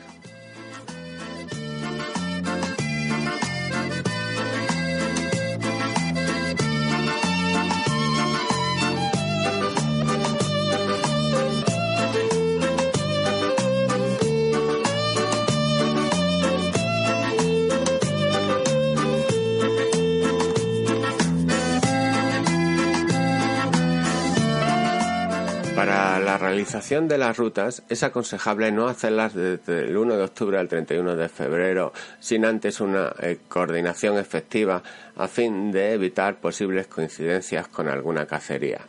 Realización 26.56 27.10
de 27.10 27.18
las 27.18 27.36
rutas 27.36 27.84
es 27.89 28.02
aconsejable 28.04 28.72
no 28.72 28.88
hacerlas 28.88 29.34
desde 29.34 29.89
el 29.89 29.98
1 29.98 30.15
de 30.15 30.24
octubre 30.24 30.58
al 30.58 30.70
31 30.70 31.18
de 31.18 31.28
febrero 31.28 31.91
sin 32.22 32.46
antes 32.46 32.80
una 32.80 33.13
eh, 33.20 33.39
coordinación 33.50 34.18
efectiva 34.18 34.82
a 35.18 35.28
fin 35.28 35.70
de 35.74 35.91
evitar 35.91 36.39
posibles 36.39 36.88
coincidencias 36.88 37.68
con 37.68 37.89
alguna 37.89 38.26
cacería. 38.26 38.80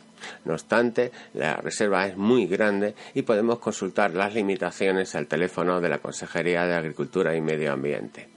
No 0.45 0.53
obstante, 0.53 1.11
la 1.33 1.57
reserva 1.57 2.07
es 2.07 2.15
muy 2.15 2.47
grande 2.47 2.95
y 3.13 3.23
podemos 3.23 3.59
consultar 3.59 4.13
las 4.13 4.33
limitaciones 4.33 5.13
al 5.15 5.27
teléfono 5.27 5.81
de 5.81 5.89
la 5.89 5.97
Consejería 5.97 6.65
de 6.65 6.73
Agricultura 6.73 7.35
y 7.35 7.41
Medio 7.41 7.73
Ambiente. 7.73 8.36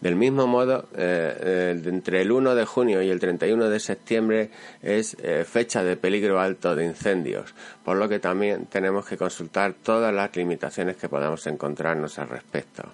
Del 0.00 0.16
mismo 0.16 0.46
modo, 0.46 0.88
eh, 0.96 1.36
eh, 1.76 1.82
entre 1.84 2.22
el 2.22 2.32
1 2.32 2.54
de 2.54 2.64
junio 2.64 3.02
y 3.02 3.10
el 3.10 3.18
31 3.18 3.68
de 3.68 3.80
septiembre 3.80 4.50
es 4.82 5.16
eh, 5.22 5.44
fecha 5.44 5.82
de 5.82 5.96
peligro 5.96 6.40
alto 6.40 6.76
de 6.76 6.84
incendios, 6.84 7.54
por 7.84 7.96
lo 7.96 8.08
que 8.08 8.18
también 8.18 8.66
tenemos 8.66 9.06
que 9.06 9.16
consultar 9.16 9.74
todas 9.82 10.14
las 10.14 10.34
limitaciones 10.36 10.96
que 10.96 11.08
podamos 11.08 11.46
encontrarnos 11.46 12.18
al 12.18 12.28
respecto. 12.28 12.84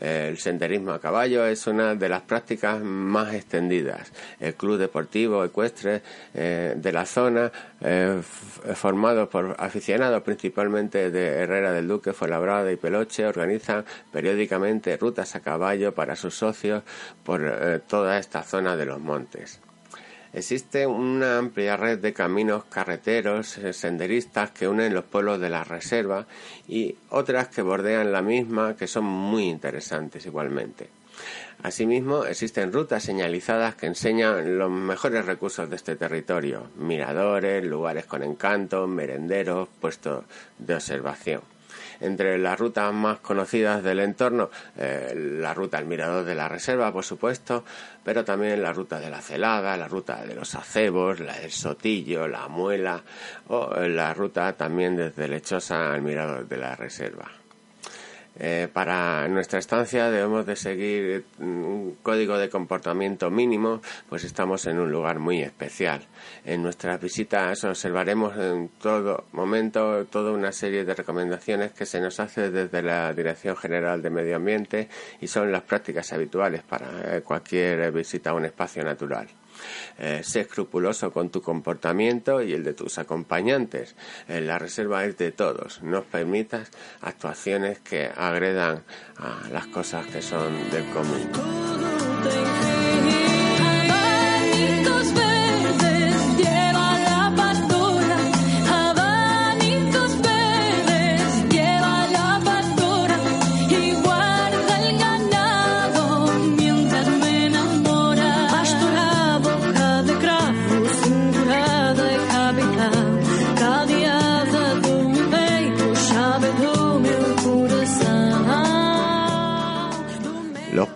El 0.00 0.38
senderismo 0.38 0.92
a 0.92 1.00
caballo 1.00 1.44
es 1.46 1.66
una 1.66 1.94
de 1.94 2.08
las 2.08 2.22
prácticas 2.22 2.82
más 2.82 3.34
extendidas. 3.34 4.10
El 4.40 4.54
Club 4.54 4.78
Deportivo 4.78 5.44
Ecuestre 5.44 6.02
eh, 6.32 6.74
de 6.74 6.92
la 6.92 7.04
zona, 7.04 7.52
eh, 7.82 8.20
formado 8.74 9.28
por 9.28 9.54
aficionados 9.58 10.22
principalmente 10.22 11.10
de 11.10 11.26
Herrera 11.26 11.72
del 11.72 11.86
Duque, 11.86 12.14
Fuenlabrada 12.14 12.72
y 12.72 12.76
Peloche, 12.76 13.26
organizan 13.26 13.84
periódicamente 14.10 14.96
rutas 14.96 15.36
a 15.36 15.40
caballo 15.40 15.94
para 15.94 16.16
sus 16.16 16.34
socios 16.34 16.82
por 17.22 17.42
eh, 17.44 17.80
toda 17.86 18.18
esta 18.18 18.42
zona 18.42 18.76
de 18.76 18.86
los 18.86 19.00
montes. 19.00 19.60
Existe 20.32 20.86
una 20.86 21.38
amplia 21.38 21.76
red 21.76 21.98
de 21.98 22.12
caminos 22.12 22.64
carreteros, 22.64 23.58
eh, 23.58 23.72
senderistas 23.72 24.52
que 24.52 24.68
unen 24.68 24.94
los 24.94 25.04
pueblos 25.04 25.40
de 25.40 25.50
la 25.50 25.64
reserva 25.64 26.26
y 26.68 26.94
otras 27.08 27.48
que 27.48 27.62
bordean 27.62 28.12
la 28.12 28.22
misma 28.22 28.76
que 28.76 28.86
son 28.86 29.04
muy 29.04 29.48
interesantes 29.48 30.26
igualmente. 30.26 30.88
Asimismo, 31.62 32.24
existen 32.24 32.72
rutas 32.72 33.02
señalizadas 33.02 33.74
que 33.74 33.86
enseñan 33.86 34.56
los 34.56 34.70
mejores 34.70 35.26
recursos 35.26 35.68
de 35.68 35.76
este 35.76 35.96
territorio, 35.96 36.68
miradores, 36.76 37.64
lugares 37.64 38.06
con 38.06 38.22
encanto, 38.22 38.86
merenderos, 38.86 39.68
puestos 39.80 40.24
de 40.58 40.74
observación 40.76 41.49
entre 42.00 42.38
las 42.38 42.58
rutas 42.58 42.92
más 42.92 43.18
conocidas 43.20 43.82
del 43.82 44.00
entorno, 44.00 44.50
eh, 44.76 45.14
la 45.16 45.54
ruta 45.54 45.78
al 45.78 45.86
Mirador 45.86 46.24
de 46.24 46.34
la 46.34 46.48
Reserva, 46.48 46.92
por 46.92 47.04
supuesto, 47.04 47.64
pero 48.04 48.24
también 48.24 48.62
la 48.62 48.72
ruta 48.72 49.00
de 49.00 49.10
la 49.10 49.20
Celada, 49.20 49.76
la 49.76 49.88
ruta 49.88 50.24
de 50.24 50.34
los 50.34 50.54
Acebos, 50.54 51.20
la 51.20 51.38
del 51.38 51.52
Sotillo, 51.52 52.26
la 52.26 52.48
Muela 52.48 53.02
o 53.48 53.74
la 53.80 54.14
ruta 54.14 54.52
también 54.54 54.96
desde 54.96 55.28
Lechosa 55.28 55.92
al 55.92 56.02
Mirador 56.02 56.48
de 56.48 56.56
la 56.56 56.76
Reserva. 56.76 57.39
Eh, 58.38 58.68
para 58.72 59.28
nuestra 59.28 59.58
estancia 59.58 60.10
debemos 60.10 60.46
de 60.46 60.56
seguir 60.56 61.24
un 61.38 61.96
código 62.02 62.38
de 62.38 62.48
comportamiento 62.48 63.30
mínimo, 63.30 63.82
pues 64.08 64.24
estamos 64.24 64.66
en 64.66 64.78
un 64.78 64.90
lugar 64.90 65.18
muy 65.18 65.42
especial. 65.42 66.06
En 66.44 66.62
nuestras 66.62 67.00
visitas 67.00 67.64
observaremos 67.64 68.36
en 68.36 68.70
todo 68.80 69.24
momento 69.32 70.06
toda 70.06 70.32
una 70.32 70.52
serie 70.52 70.84
de 70.84 70.94
recomendaciones 70.94 71.72
que 71.72 71.86
se 71.86 72.00
nos 72.00 72.20
hace 72.20 72.50
desde 72.50 72.82
la 72.82 73.12
Dirección 73.12 73.56
General 73.56 74.00
de 74.00 74.10
Medio 74.10 74.36
Ambiente 74.36 74.88
y 75.20 75.26
son 75.26 75.50
las 75.50 75.62
prácticas 75.62 76.12
habituales 76.12 76.62
para 76.62 77.16
eh, 77.16 77.22
cualquier 77.22 77.90
visita 77.92 78.30
a 78.30 78.34
un 78.34 78.44
espacio 78.44 78.82
natural. 78.84 79.28
Eh, 79.98 80.22
sé 80.24 80.40
escrupuloso 80.40 81.12
con 81.12 81.30
tu 81.30 81.42
comportamiento 81.42 82.42
y 82.42 82.52
el 82.52 82.64
de 82.64 82.74
tus 82.74 82.98
acompañantes. 82.98 83.94
Eh, 84.28 84.40
la 84.40 84.58
reserva 84.58 85.04
es 85.04 85.16
de 85.18 85.32
todos. 85.32 85.82
No 85.82 86.04
permitas 86.04 86.70
actuaciones 87.00 87.78
que 87.80 88.06
agredan 88.06 88.82
a 89.16 89.48
las 89.52 89.66
cosas 89.66 90.06
que 90.06 90.22
son 90.22 90.70
del 90.70 90.84
común. 90.90 92.59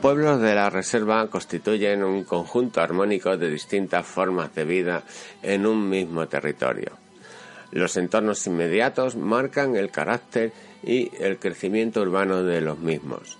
Pueblos 0.04 0.40
de 0.40 0.54
la 0.54 0.70
reserva 0.70 1.26
constituyen 1.28 2.04
un 2.04 2.24
conjunto 2.24 2.80
armónico 2.80 3.36
de 3.36 3.50
distintas 3.50 4.06
formas 4.06 4.54
de 4.54 4.64
vida 4.64 5.02
en 5.42 5.66
un 5.66 5.88
mismo 5.88 6.28
territorio. 6.28 6.92
Los 7.72 7.96
entornos 7.96 8.46
inmediatos 8.46 9.16
marcan 9.16 9.74
el 9.74 9.90
carácter 9.90 10.52
y 10.82 11.10
el 11.18 11.38
crecimiento 11.38 12.02
urbano 12.02 12.44
de 12.44 12.60
los 12.60 12.78
mismos. 12.78 13.38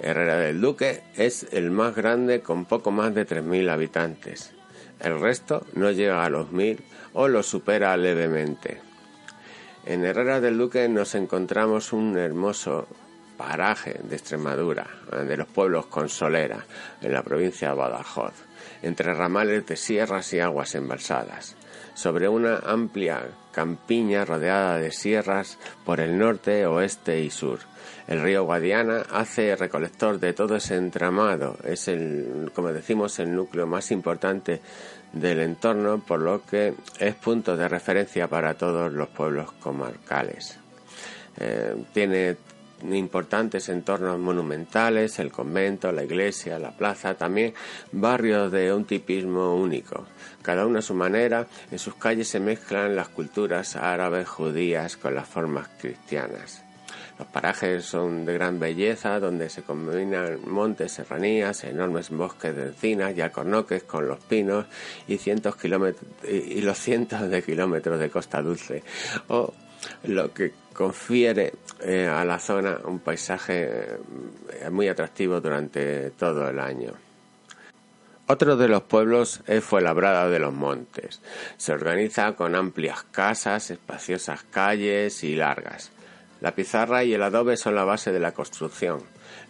Herrera 0.00 0.36
del 0.36 0.60
Duque 0.60 1.02
es 1.16 1.46
el 1.52 1.70
más 1.70 1.94
grande 1.94 2.40
con 2.40 2.64
poco 2.64 2.90
más 2.90 3.14
de 3.14 3.26
3.000 3.26 3.70
habitantes. 3.70 4.52
El 4.98 5.20
resto 5.20 5.64
no 5.74 5.90
llega 5.92 6.24
a 6.24 6.30
los 6.30 6.48
1.000 6.48 6.78
o 7.14 7.28
lo 7.28 7.42
supera 7.42 7.96
levemente. 7.96 8.80
En 9.86 10.04
Herrera 10.04 10.40
del 10.40 10.58
Duque 10.58 10.88
nos 10.88 11.14
encontramos 11.14 11.94
un 11.94 12.18
hermoso 12.18 12.86
paraje 13.40 13.98
de 14.02 14.16
Extremadura, 14.16 14.86
de 15.10 15.34
los 15.34 15.48
pueblos 15.48 15.86
con 15.86 16.10
solera, 16.10 16.62
en 17.00 17.10
la 17.10 17.22
provincia 17.22 17.70
de 17.70 17.74
Badajoz, 17.74 18.34
entre 18.82 19.14
ramales 19.14 19.66
de 19.66 19.76
sierras 19.76 20.30
y 20.34 20.40
aguas 20.40 20.74
embalsadas, 20.74 21.56
sobre 21.94 22.28
una 22.28 22.58
amplia 22.58 23.28
campiña 23.50 24.26
rodeada 24.26 24.76
de 24.76 24.92
sierras 24.92 25.58
por 25.86 26.00
el 26.00 26.18
norte, 26.18 26.66
oeste 26.66 27.22
y 27.22 27.30
sur. 27.30 27.60
El 28.06 28.20
río 28.20 28.44
Guadiana 28.44 29.04
hace 29.10 29.56
recolector 29.56 30.20
de 30.20 30.34
todo 30.34 30.56
ese 30.56 30.76
entramado, 30.76 31.56
es 31.64 31.88
el, 31.88 32.52
como 32.54 32.74
decimos, 32.74 33.18
el 33.20 33.34
núcleo 33.34 33.66
más 33.66 33.90
importante 33.90 34.60
del 35.14 35.40
entorno, 35.40 35.98
por 36.06 36.20
lo 36.20 36.44
que 36.44 36.74
es 36.98 37.14
punto 37.14 37.56
de 37.56 37.68
referencia 37.68 38.28
para 38.28 38.52
todos 38.52 38.92
los 38.92 39.08
pueblos 39.08 39.50
comarcales. 39.52 40.58
Eh, 41.38 41.74
tiene 41.94 42.36
importantes 42.90 43.68
entornos 43.68 44.18
monumentales, 44.18 45.18
el 45.18 45.30
convento, 45.30 45.92
la 45.92 46.04
iglesia, 46.04 46.58
la 46.58 46.70
plaza, 46.70 47.14
también 47.14 47.54
barrios 47.92 48.50
de 48.52 48.72
un 48.72 48.84
tipismo 48.84 49.54
único. 49.56 50.06
Cada 50.42 50.66
uno 50.66 50.78
a 50.78 50.82
su 50.82 50.94
manera, 50.94 51.46
en 51.70 51.78
sus 51.78 51.94
calles 51.94 52.28
se 52.28 52.40
mezclan 52.40 52.96
las 52.96 53.08
culturas 53.08 53.76
árabes, 53.76 54.28
judías 54.28 54.96
con 54.96 55.14
las 55.14 55.28
formas 55.28 55.68
cristianas. 55.80 56.64
Los 57.20 57.28
parajes 57.28 57.84
son 57.84 58.24
de 58.24 58.32
gran 58.32 58.58
belleza, 58.58 59.20
donde 59.20 59.50
se 59.50 59.62
combinan 59.62 60.40
montes, 60.46 60.92
serranías, 60.92 61.64
enormes 61.64 62.08
bosques 62.08 62.56
de 62.56 62.68
encinas 62.68 63.14
y 63.14 63.20
alcornoques 63.20 63.82
con 63.82 64.08
los 64.08 64.20
pinos 64.20 64.64
y, 65.06 65.18
cientos 65.18 65.54
y 65.62 66.60
los 66.62 66.78
cientos 66.78 67.28
de 67.28 67.42
kilómetros 67.42 68.00
de 68.00 68.08
costa 68.08 68.40
dulce, 68.40 68.82
o 69.28 69.52
lo 70.04 70.32
que 70.32 70.54
confiere 70.72 71.52
eh, 71.80 72.06
a 72.06 72.24
la 72.24 72.38
zona 72.38 72.78
un 72.84 73.00
paisaje 73.00 73.68
eh, 73.68 74.70
muy 74.70 74.88
atractivo 74.88 75.40
durante 75.40 76.10
todo 76.10 76.48
el 76.48 76.58
año. 76.58 76.92
Otro 78.26 78.56
de 78.56 78.68
los 78.68 78.82
pueblos 78.82 79.40
es 79.46 79.64
Fuenlabrada 79.64 80.28
de 80.28 80.38
los 80.38 80.52
Montes. 80.52 81.20
Se 81.56 81.72
organiza 81.72 82.32
con 82.36 82.54
amplias 82.54 83.02
casas, 83.10 83.70
espaciosas 83.70 84.44
calles 84.44 85.24
y 85.24 85.34
largas. 85.34 85.90
La 86.40 86.54
pizarra 86.54 87.02
y 87.02 87.12
el 87.12 87.22
adobe 87.22 87.56
son 87.56 87.74
la 87.74 87.84
base 87.84 88.12
de 88.12 88.20
la 88.20 88.32
construcción. 88.32 89.02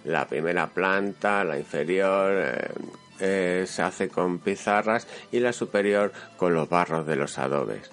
La 0.04 0.26
primera 0.26 0.66
planta, 0.68 1.44
la 1.44 1.58
inferior, 1.58 2.72
eh, 3.20 3.64
se 3.66 3.82
hace 3.82 4.08
con 4.08 4.38
pizarras 4.38 5.06
y 5.30 5.40
la 5.40 5.52
superior 5.52 6.10
con 6.38 6.54
los 6.54 6.68
barros 6.68 7.06
de 7.06 7.16
los 7.16 7.38
adobes. 7.38 7.90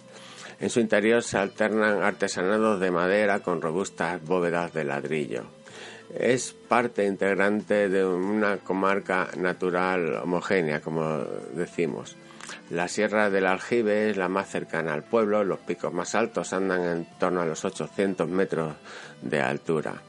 En 0.60 0.70
su 0.70 0.80
interior 0.80 1.22
se 1.22 1.38
alternan 1.38 2.02
artesanados 2.02 2.80
de 2.80 2.92
madera 2.92 3.42
con 3.42 3.62
robustas 3.62 4.24
bóvedas 4.24 4.74
de 4.74 4.84
ladrillo. 4.84 5.44
Es 6.18 6.54
parte 6.54 7.06
integrante 7.06 7.90
de 7.90 8.06
una 8.06 8.58
comarca 8.58 9.28
natural 9.38 10.16
homogénea, 10.16 10.82
como 10.82 11.20
decimos. 11.54 12.16
La 12.70 12.88
Sierra 12.88 13.30
del 13.30 13.46
Aljibe 13.46 14.10
es 14.10 14.18
la 14.18 14.30
más 14.30 14.50
cercana 14.50 14.94
al 14.94 15.04
pueblo, 15.04 15.44
los 15.44 15.60
picos 15.60 15.94
más 15.94 16.16
altos 16.16 16.54
andan 16.54 16.84
en 16.86 17.08
torno 17.20 17.42
a 17.42 17.46
los 17.46 17.64
800 17.64 18.28
metros 18.28 18.74
de 19.22 19.42
altura. 19.42 20.02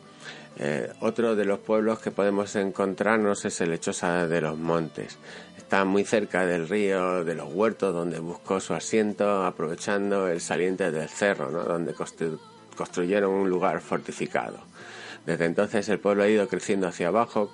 Eh, 0.61 0.93
otro 1.01 1.37
de 1.37 1.45
los 1.45 1.61
pueblos 1.61 2.01
que 2.01 2.11
podemos 2.11 2.57
encontrarnos 2.57 3.45
es 3.45 3.61
el 3.61 3.71
Lechosa 3.71 4.27
de 4.27 4.41
los 4.41 4.59
Montes. 4.59 5.19
Está 5.69 5.85
muy 5.85 6.03
cerca 6.03 6.47
del 6.47 6.67
río, 6.67 7.27
de 7.27 7.35
los 7.35 7.53
huertos 7.53 7.93
donde 7.93 8.21
buscó 8.21 8.59
su 8.59 8.73
asiento, 8.73 9.45
aprovechando 9.45 10.27
el 10.27 10.41
saliente 10.41 10.91
del 10.91 11.11
cerro, 11.11 11.51
donde 11.51 11.95
construyeron 12.75 13.31
un 13.31 13.51
lugar 13.51 13.83
fortificado. 13.83 14.61
Desde 15.27 15.45
entonces 15.45 15.87
el 15.91 15.99
pueblo 16.01 16.23
ha 16.23 16.29
ido 16.29 16.49
creciendo 16.49 16.89
hacia 16.89 17.09
abajo, 17.09 17.53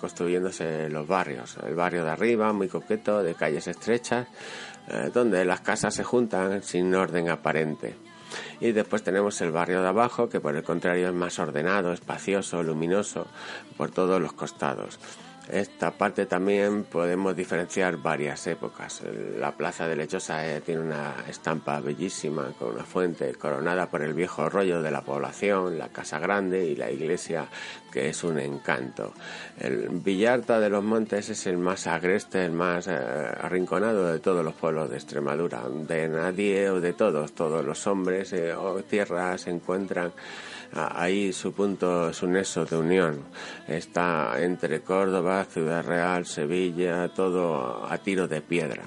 construyéndose 0.00 0.88
los 0.90 1.08
barrios. 1.08 1.58
El 1.66 1.74
barrio 1.74 2.04
de 2.04 2.10
arriba, 2.10 2.52
muy 2.52 2.68
coqueto, 2.68 3.24
de 3.24 3.34
calles 3.34 3.66
estrechas, 3.66 4.28
eh, 4.86 5.10
donde 5.12 5.44
las 5.44 5.60
casas 5.62 5.92
se 5.92 6.04
juntan 6.04 6.62
sin 6.62 6.94
orden 6.94 7.30
aparente. 7.30 7.96
Y 8.60 8.70
después 8.70 9.02
tenemos 9.02 9.40
el 9.40 9.50
barrio 9.50 9.82
de 9.82 9.88
abajo, 9.88 10.28
que 10.28 10.38
por 10.38 10.54
el 10.54 10.62
contrario 10.62 11.08
es 11.08 11.14
más 11.14 11.40
ordenado, 11.40 11.92
espacioso, 11.92 12.62
luminoso 12.62 13.26
por 13.76 13.90
todos 13.90 14.22
los 14.22 14.34
costados. 14.34 15.00
Esta 15.48 15.92
parte 15.92 16.26
también 16.26 16.84
podemos 16.84 17.36
diferenciar 17.36 17.98
varias 17.98 18.46
épocas. 18.48 19.02
La 19.38 19.52
plaza 19.52 19.86
de 19.86 19.94
Lechosa 19.94 20.44
eh, 20.44 20.60
tiene 20.60 20.80
una 20.80 21.14
estampa 21.28 21.78
bellísima 21.80 22.52
con 22.58 22.74
una 22.74 22.84
fuente 22.84 23.32
coronada 23.34 23.88
por 23.88 24.02
el 24.02 24.12
viejo 24.12 24.48
rollo 24.48 24.82
de 24.82 24.90
la 24.90 25.02
población, 25.02 25.78
la 25.78 25.88
casa 25.88 26.18
grande 26.18 26.66
y 26.66 26.74
la 26.74 26.90
iglesia 26.90 27.46
que 27.92 28.08
es 28.08 28.24
un 28.24 28.40
encanto. 28.40 29.14
El 29.58 29.88
Villarta 29.88 30.58
de 30.58 30.68
los 30.68 30.82
Montes 30.82 31.30
es 31.30 31.46
el 31.46 31.58
más 31.58 31.86
agreste, 31.86 32.44
el 32.44 32.52
más 32.52 32.88
eh, 32.88 32.92
arrinconado 32.92 34.12
de 34.12 34.18
todos 34.18 34.44
los 34.44 34.54
pueblos 34.54 34.90
de 34.90 34.96
Extremadura. 34.96 35.62
De 35.68 36.08
nadie 36.08 36.70
o 36.70 36.80
de 36.80 36.92
todos, 36.92 37.32
todos 37.32 37.64
los 37.64 37.86
hombres 37.86 38.32
eh, 38.32 38.52
o 38.52 38.82
tierras 38.82 39.42
se 39.42 39.50
encuentran 39.50 40.12
ahí 40.72 41.32
su 41.32 41.52
punto, 41.52 42.12
su 42.12 42.26
nexo 42.26 42.64
de 42.64 42.76
unión. 42.76 43.24
Está 43.66 44.34
entre 44.38 44.80
Córdoba, 44.80 45.44
Ciudad 45.44 45.84
Real, 45.84 46.26
Sevilla, 46.26 47.08
todo 47.08 47.86
a 47.88 47.98
tiro 47.98 48.28
de 48.28 48.40
piedra. 48.40 48.82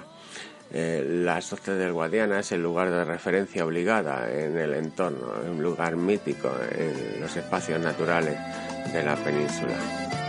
Eh, 0.71 1.03
la 1.23 1.41
Socia 1.41 1.73
del 1.73 1.93
Guadiana 1.93 2.39
es 2.39 2.51
el 2.51 2.61
lugar 2.61 2.91
de 2.91 3.03
referencia 3.03 3.65
obligada 3.65 4.31
en 4.31 4.55
el 4.57 4.75
entorno, 4.75 5.33
un 5.49 5.63
lugar 5.63 5.95
mítico 5.95 6.51
en 6.71 7.19
los 7.21 7.35
espacios 7.35 7.79
naturales 7.79 8.37
de 8.93 9.03
la 9.03 9.15
península. 9.15 10.28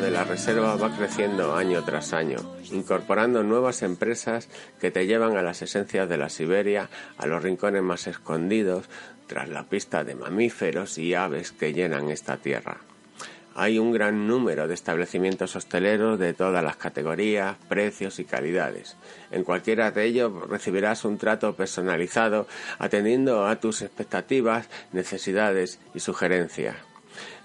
De 0.00 0.10
la 0.10 0.24
reserva 0.24 0.74
va 0.74 0.96
creciendo 0.96 1.54
año 1.54 1.84
tras 1.84 2.12
año, 2.12 2.38
incorporando 2.72 3.44
nuevas 3.44 3.82
empresas 3.82 4.48
que 4.80 4.90
te 4.90 5.06
llevan 5.06 5.36
a 5.36 5.42
las 5.42 5.62
esencias 5.62 6.08
de 6.08 6.16
la 6.16 6.30
Siberia, 6.30 6.90
a 7.16 7.26
los 7.26 7.42
rincones 7.42 7.82
más 7.82 8.08
escondidos, 8.08 8.88
tras 9.28 9.48
la 9.48 9.64
pista 9.64 10.02
de 10.02 10.16
mamíferos 10.16 10.98
y 10.98 11.14
aves 11.14 11.52
que 11.52 11.72
llenan 11.72 12.10
esta 12.10 12.38
tierra. 12.38 12.78
Hay 13.54 13.78
un 13.78 13.92
gran 13.92 14.26
número 14.26 14.66
de 14.66 14.74
establecimientos 14.74 15.54
hosteleros 15.54 16.18
de 16.18 16.34
todas 16.34 16.64
las 16.64 16.76
categorías, 16.76 17.56
precios 17.68 18.18
y 18.18 18.24
calidades. 18.24 18.96
En 19.30 19.44
cualquiera 19.44 19.92
de 19.92 20.06
ellos 20.06 20.32
recibirás 20.48 21.04
un 21.04 21.18
trato 21.18 21.54
personalizado 21.54 22.48
atendiendo 22.80 23.46
a 23.46 23.60
tus 23.60 23.82
expectativas, 23.82 24.68
necesidades 24.92 25.78
y 25.94 26.00
sugerencias. 26.00 26.93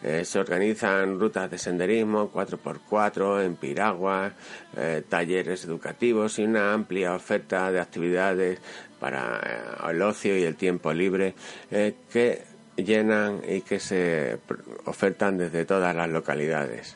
Eh, 0.02 0.24
se 0.24 0.40
organizan 0.40 1.20
rutas 1.20 1.52
de 1.52 1.58
senderismo 1.58 2.32
4x4 2.32 3.44
en 3.44 3.56
piraguas, 3.58 4.32
eh, 4.78 5.04
talleres 5.08 5.66
educativos 5.66 6.40
y 6.40 6.44
una 6.44 6.74
amplia 6.74 7.14
oferta 7.14 7.70
de 7.70 7.82
actividades 7.82 8.60
para 9.00 9.42
eh, 9.46 9.92
el 9.92 10.02
ocio 10.02 10.38
y 10.38 10.44
el 10.44 10.56
tiempo 10.56 10.94
libre 10.94 11.36
que 11.70 12.44
llenan 12.78 13.42
y 13.48 13.62
que 13.62 13.80
se 13.80 14.40
ofertan 14.86 15.38
desde 15.38 15.66
todas 15.66 15.94
las 15.94 16.10
localidades. 16.10 16.96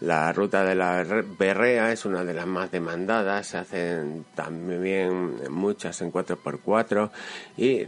La 0.00 0.32
ruta 0.32 0.64
de 0.64 0.74
la 0.74 1.02
Berrea 1.38 1.92
es 1.92 2.04
una 2.04 2.24
de 2.24 2.34
las 2.34 2.46
más 2.46 2.70
demandadas, 2.70 3.46
se 3.46 3.58
hacen 3.58 4.26
también 4.34 5.50
muchas 5.50 6.02
en 6.02 6.12
4x4 6.12 7.10
y 7.56 7.84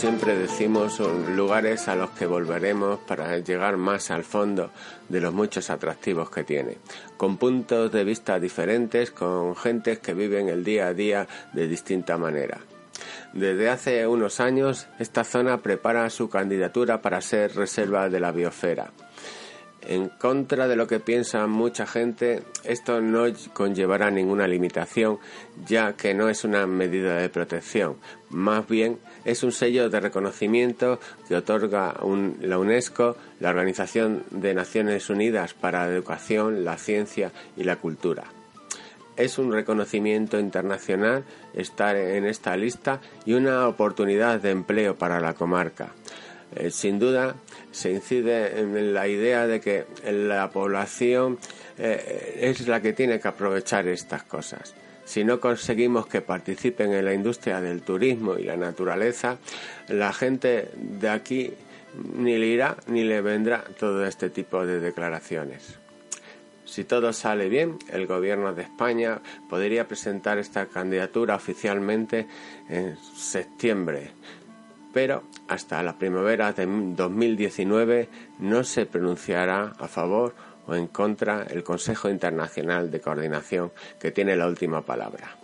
Siempre 0.00 0.34
decimos, 0.34 0.98
lugares 1.36 1.86
a 1.86 1.94
los 1.94 2.08
que 2.12 2.24
volveremos 2.24 3.00
para 3.00 3.36
llegar 3.36 3.76
más 3.76 4.10
al 4.10 4.24
fondo 4.24 4.70
de 5.10 5.20
los 5.20 5.34
muchos 5.34 5.68
atractivos 5.68 6.30
que 6.30 6.42
tiene, 6.42 6.78
con 7.18 7.36
puntos 7.36 7.92
de 7.92 8.02
vista 8.02 8.40
diferentes, 8.40 9.10
con 9.10 9.54
gentes 9.54 9.98
que 9.98 10.14
viven 10.14 10.48
el 10.48 10.64
día 10.64 10.86
a 10.86 10.94
día 10.94 11.28
de 11.52 11.68
distinta 11.68 12.16
manera. 12.16 12.60
Desde 13.34 13.68
hace 13.68 14.06
unos 14.06 14.40
años, 14.40 14.86
esta 14.98 15.22
zona 15.22 15.60
prepara 15.60 16.08
su 16.08 16.30
candidatura 16.30 17.02
para 17.02 17.20
ser 17.20 17.54
reserva 17.54 18.08
de 18.08 18.20
la 18.20 18.32
biosfera. 18.32 18.92
En 19.86 20.08
contra 20.08 20.68
de 20.68 20.76
lo 20.76 20.86
que 20.86 21.00
piensa 21.00 21.46
mucha 21.46 21.86
gente, 21.86 22.42
esto 22.64 23.00
no 23.00 23.24
conllevará 23.54 24.10
ninguna 24.10 24.46
limitación, 24.46 25.18
ya 25.66 25.94
que 25.94 26.12
no 26.12 26.28
es 26.28 26.44
una 26.44 26.66
medida 26.66 27.16
de 27.16 27.30
protección, 27.30 27.96
más 28.28 28.68
bien 28.68 28.98
es 29.24 29.42
un 29.42 29.52
sello 29.52 29.88
de 29.90 30.00
reconocimiento 30.00 31.00
que 31.26 31.36
otorga 31.36 31.94
la 32.40 32.58
UNESCO, 32.58 33.16
la 33.40 33.50
Organización 33.50 34.24
de 34.30 34.54
Naciones 34.54 35.10
Unidas 35.10 35.54
para 35.54 35.86
la 35.86 35.92
Educación, 35.92 36.64
la 36.64 36.76
Ciencia 36.76 37.32
y 37.56 37.64
la 37.64 37.76
Cultura. 37.76 38.24
Es 39.16 39.38
un 39.38 39.52
reconocimiento 39.52 40.38
internacional 40.38 41.24
estar 41.52 41.96
en 41.96 42.24
esta 42.24 42.56
lista 42.56 43.00
y 43.26 43.34
una 43.34 43.66
oportunidad 43.68 44.40
de 44.40 44.50
empleo 44.50 44.96
para 44.96 45.20
la 45.20 45.34
comarca. 45.34 45.92
Eh, 46.56 46.70
sin 46.70 46.98
duda, 46.98 47.36
se 47.70 47.90
incide 47.90 48.60
en 48.60 48.92
la 48.92 49.06
idea 49.06 49.46
de 49.46 49.60
que 49.60 49.86
la 50.10 50.50
población 50.50 51.38
eh, 51.78 52.38
es 52.40 52.66
la 52.66 52.80
que 52.80 52.92
tiene 52.92 53.20
que 53.20 53.28
aprovechar 53.28 53.86
estas 53.88 54.24
cosas. 54.24 54.74
Si 55.04 55.24
no 55.24 55.40
conseguimos 55.40 56.06
que 56.06 56.20
participen 56.20 56.92
en 56.92 57.04
la 57.04 57.14
industria 57.14 57.60
del 57.60 57.82
turismo 57.82 58.36
y 58.36 58.44
la 58.44 58.56
naturaleza, 58.56 59.38
la 59.88 60.12
gente 60.12 60.70
de 60.74 61.08
aquí 61.08 61.52
ni 62.14 62.38
le 62.38 62.46
irá 62.46 62.76
ni 62.86 63.02
le 63.02 63.20
vendrá 63.20 63.64
todo 63.78 64.04
este 64.06 64.30
tipo 64.30 64.64
de 64.64 64.78
declaraciones. 64.80 65.78
Si 66.64 66.84
todo 66.84 67.12
sale 67.12 67.48
bien, 67.48 67.78
el 67.88 68.06
Gobierno 68.06 68.54
de 68.54 68.62
España 68.62 69.20
podría 69.48 69.88
presentar 69.88 70.38
esta 70.38 70.66
candidatura 70.66 71.34
oficialmente 71.34 72.28
en 72.68 72.96
septiembre, 73.16 74.12
pero 74.92 75.24
hasta 75.48 75.82
la 75.82 75.98
primavera 75.98 76.52
de 76.52 76.66
2019 76.66 78.08
no 78.40 78.64
se 78.64 78.86
pronunciará 78.86 79.72
a 79.78 79.88
favor 79.88 80.34
o 80.66 80.74
en 80.74 80.88
contra 80.88 81.44
el 81.44 81.62
Consejo 81.62 82.08
Internacional 82.08 82.90
de 82.90 83.00
Coordinación 83.00 83.72
que 83.98 84.10
tiene 84.10 84.36
la 84.36 84.46
última 84.46 84.82
palabra. 84.82 85.36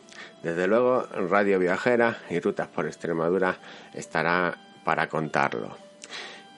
Desde 0.42 0.66
luego, 0.66 1.02
Radio 1.28 1.58
Viajera 1.58 2.18
y 2.30 2.38
Rutas 2.38 2.68
por 2.68 2.86
Extremadura 2.86 3.58
estará 3.94 4.56
para 4.84 5.08
contarlo. 5.08 5.76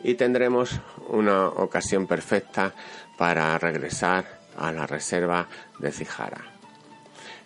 Y 0.02 0.14
tendremos 0.14 0.78
una 1.08 1.48
ocasión 1.48 2.06
perfecta 2.06 2.74
para 3.16 3.56
regresar 3.58 4.26
a 4.56 4.70
la 4.72 4.86
reserva 4.86 5.48
de 5.78 5.90
Cijara. 5.90 6.58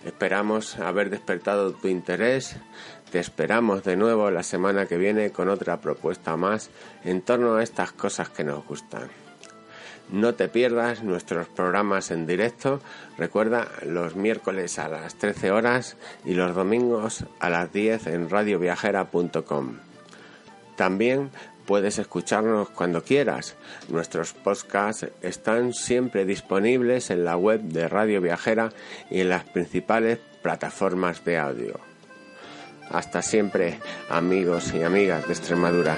Esperamos 0.05 0.78
haber 0.78 1.11
despertado 1.11 1.72
tu 1.74 1.86
interés 1.86 2.57
te 3.12 3.18
esperamos 3.18 3.84
de 3.84 3.94
nuevo 3.94 4.30
la 4.30 4.42
semana 4.42 4.86
que 4.86 4.96
viene 4.96 5.32
con 5.32 5.50
otra 5.50 5.82
propuesta 5.82 6.34
más 6.38 6.70
en 7.04 7.20
torno 7.20 7.56
a 7.56 7.62
estas 7.62 7.92
cosas 7.92 8.30
que 8.30 8.42
nos 8.42 8.66
gustan. 8.66 9.10
No 10.10 10.34
te 10.34 10.48
pierdas 10.48 11.02
nuestros 11.02 11.46
programas 11.46 12.10
en 12.10 12.26
directo. 12.26 12.80
Recuerda 13.18 13.68
los 13.84 14.16
miércoles 14.16 14.78
a 14.78 14.88
las 14.88 15.16
13 15.16 15.50
horas 15.50 15.98
y 16.24 16.32
los 16.32 16.54
domingos 16.54 17.26
a 17.38 17.50
las 17.50 17.70
10 17.70 18.06
en 18.06 18.30
radioviajera.com. 18.30 19.76
También 20.76 21.30
puedes 21.66 21.98
escucharnos 21.98 22.70
cuando 22.70 23.04
quieras. 23.04 23.56
Nuestros 23.90 24.32
podcasts 24.32 25.08
están 25.20 25.74
siempre 25.74 26.24
disponibles 26.24 27.10
en 27.10 27.26
la 27.26 27.36
web 27.36 27.60
de 27.60 27.88
Radio 27.88 28.22
Viajera 28.22 28.70
y 29.10 29.20
en 29.20 29.28
las 29.28 29.44
principales 29.44 30.18
plataformas 30.40 31.22
de 31.26 31.36
audio. 31.36 31.91
Hasta 32.93 33.22
siempre, 33.22 33.78
amigos 34.11 34.74
y 34.74 34.82
amigas 34.82 35.26
de 35.26 35.32
Extremadura. 35.32 35.97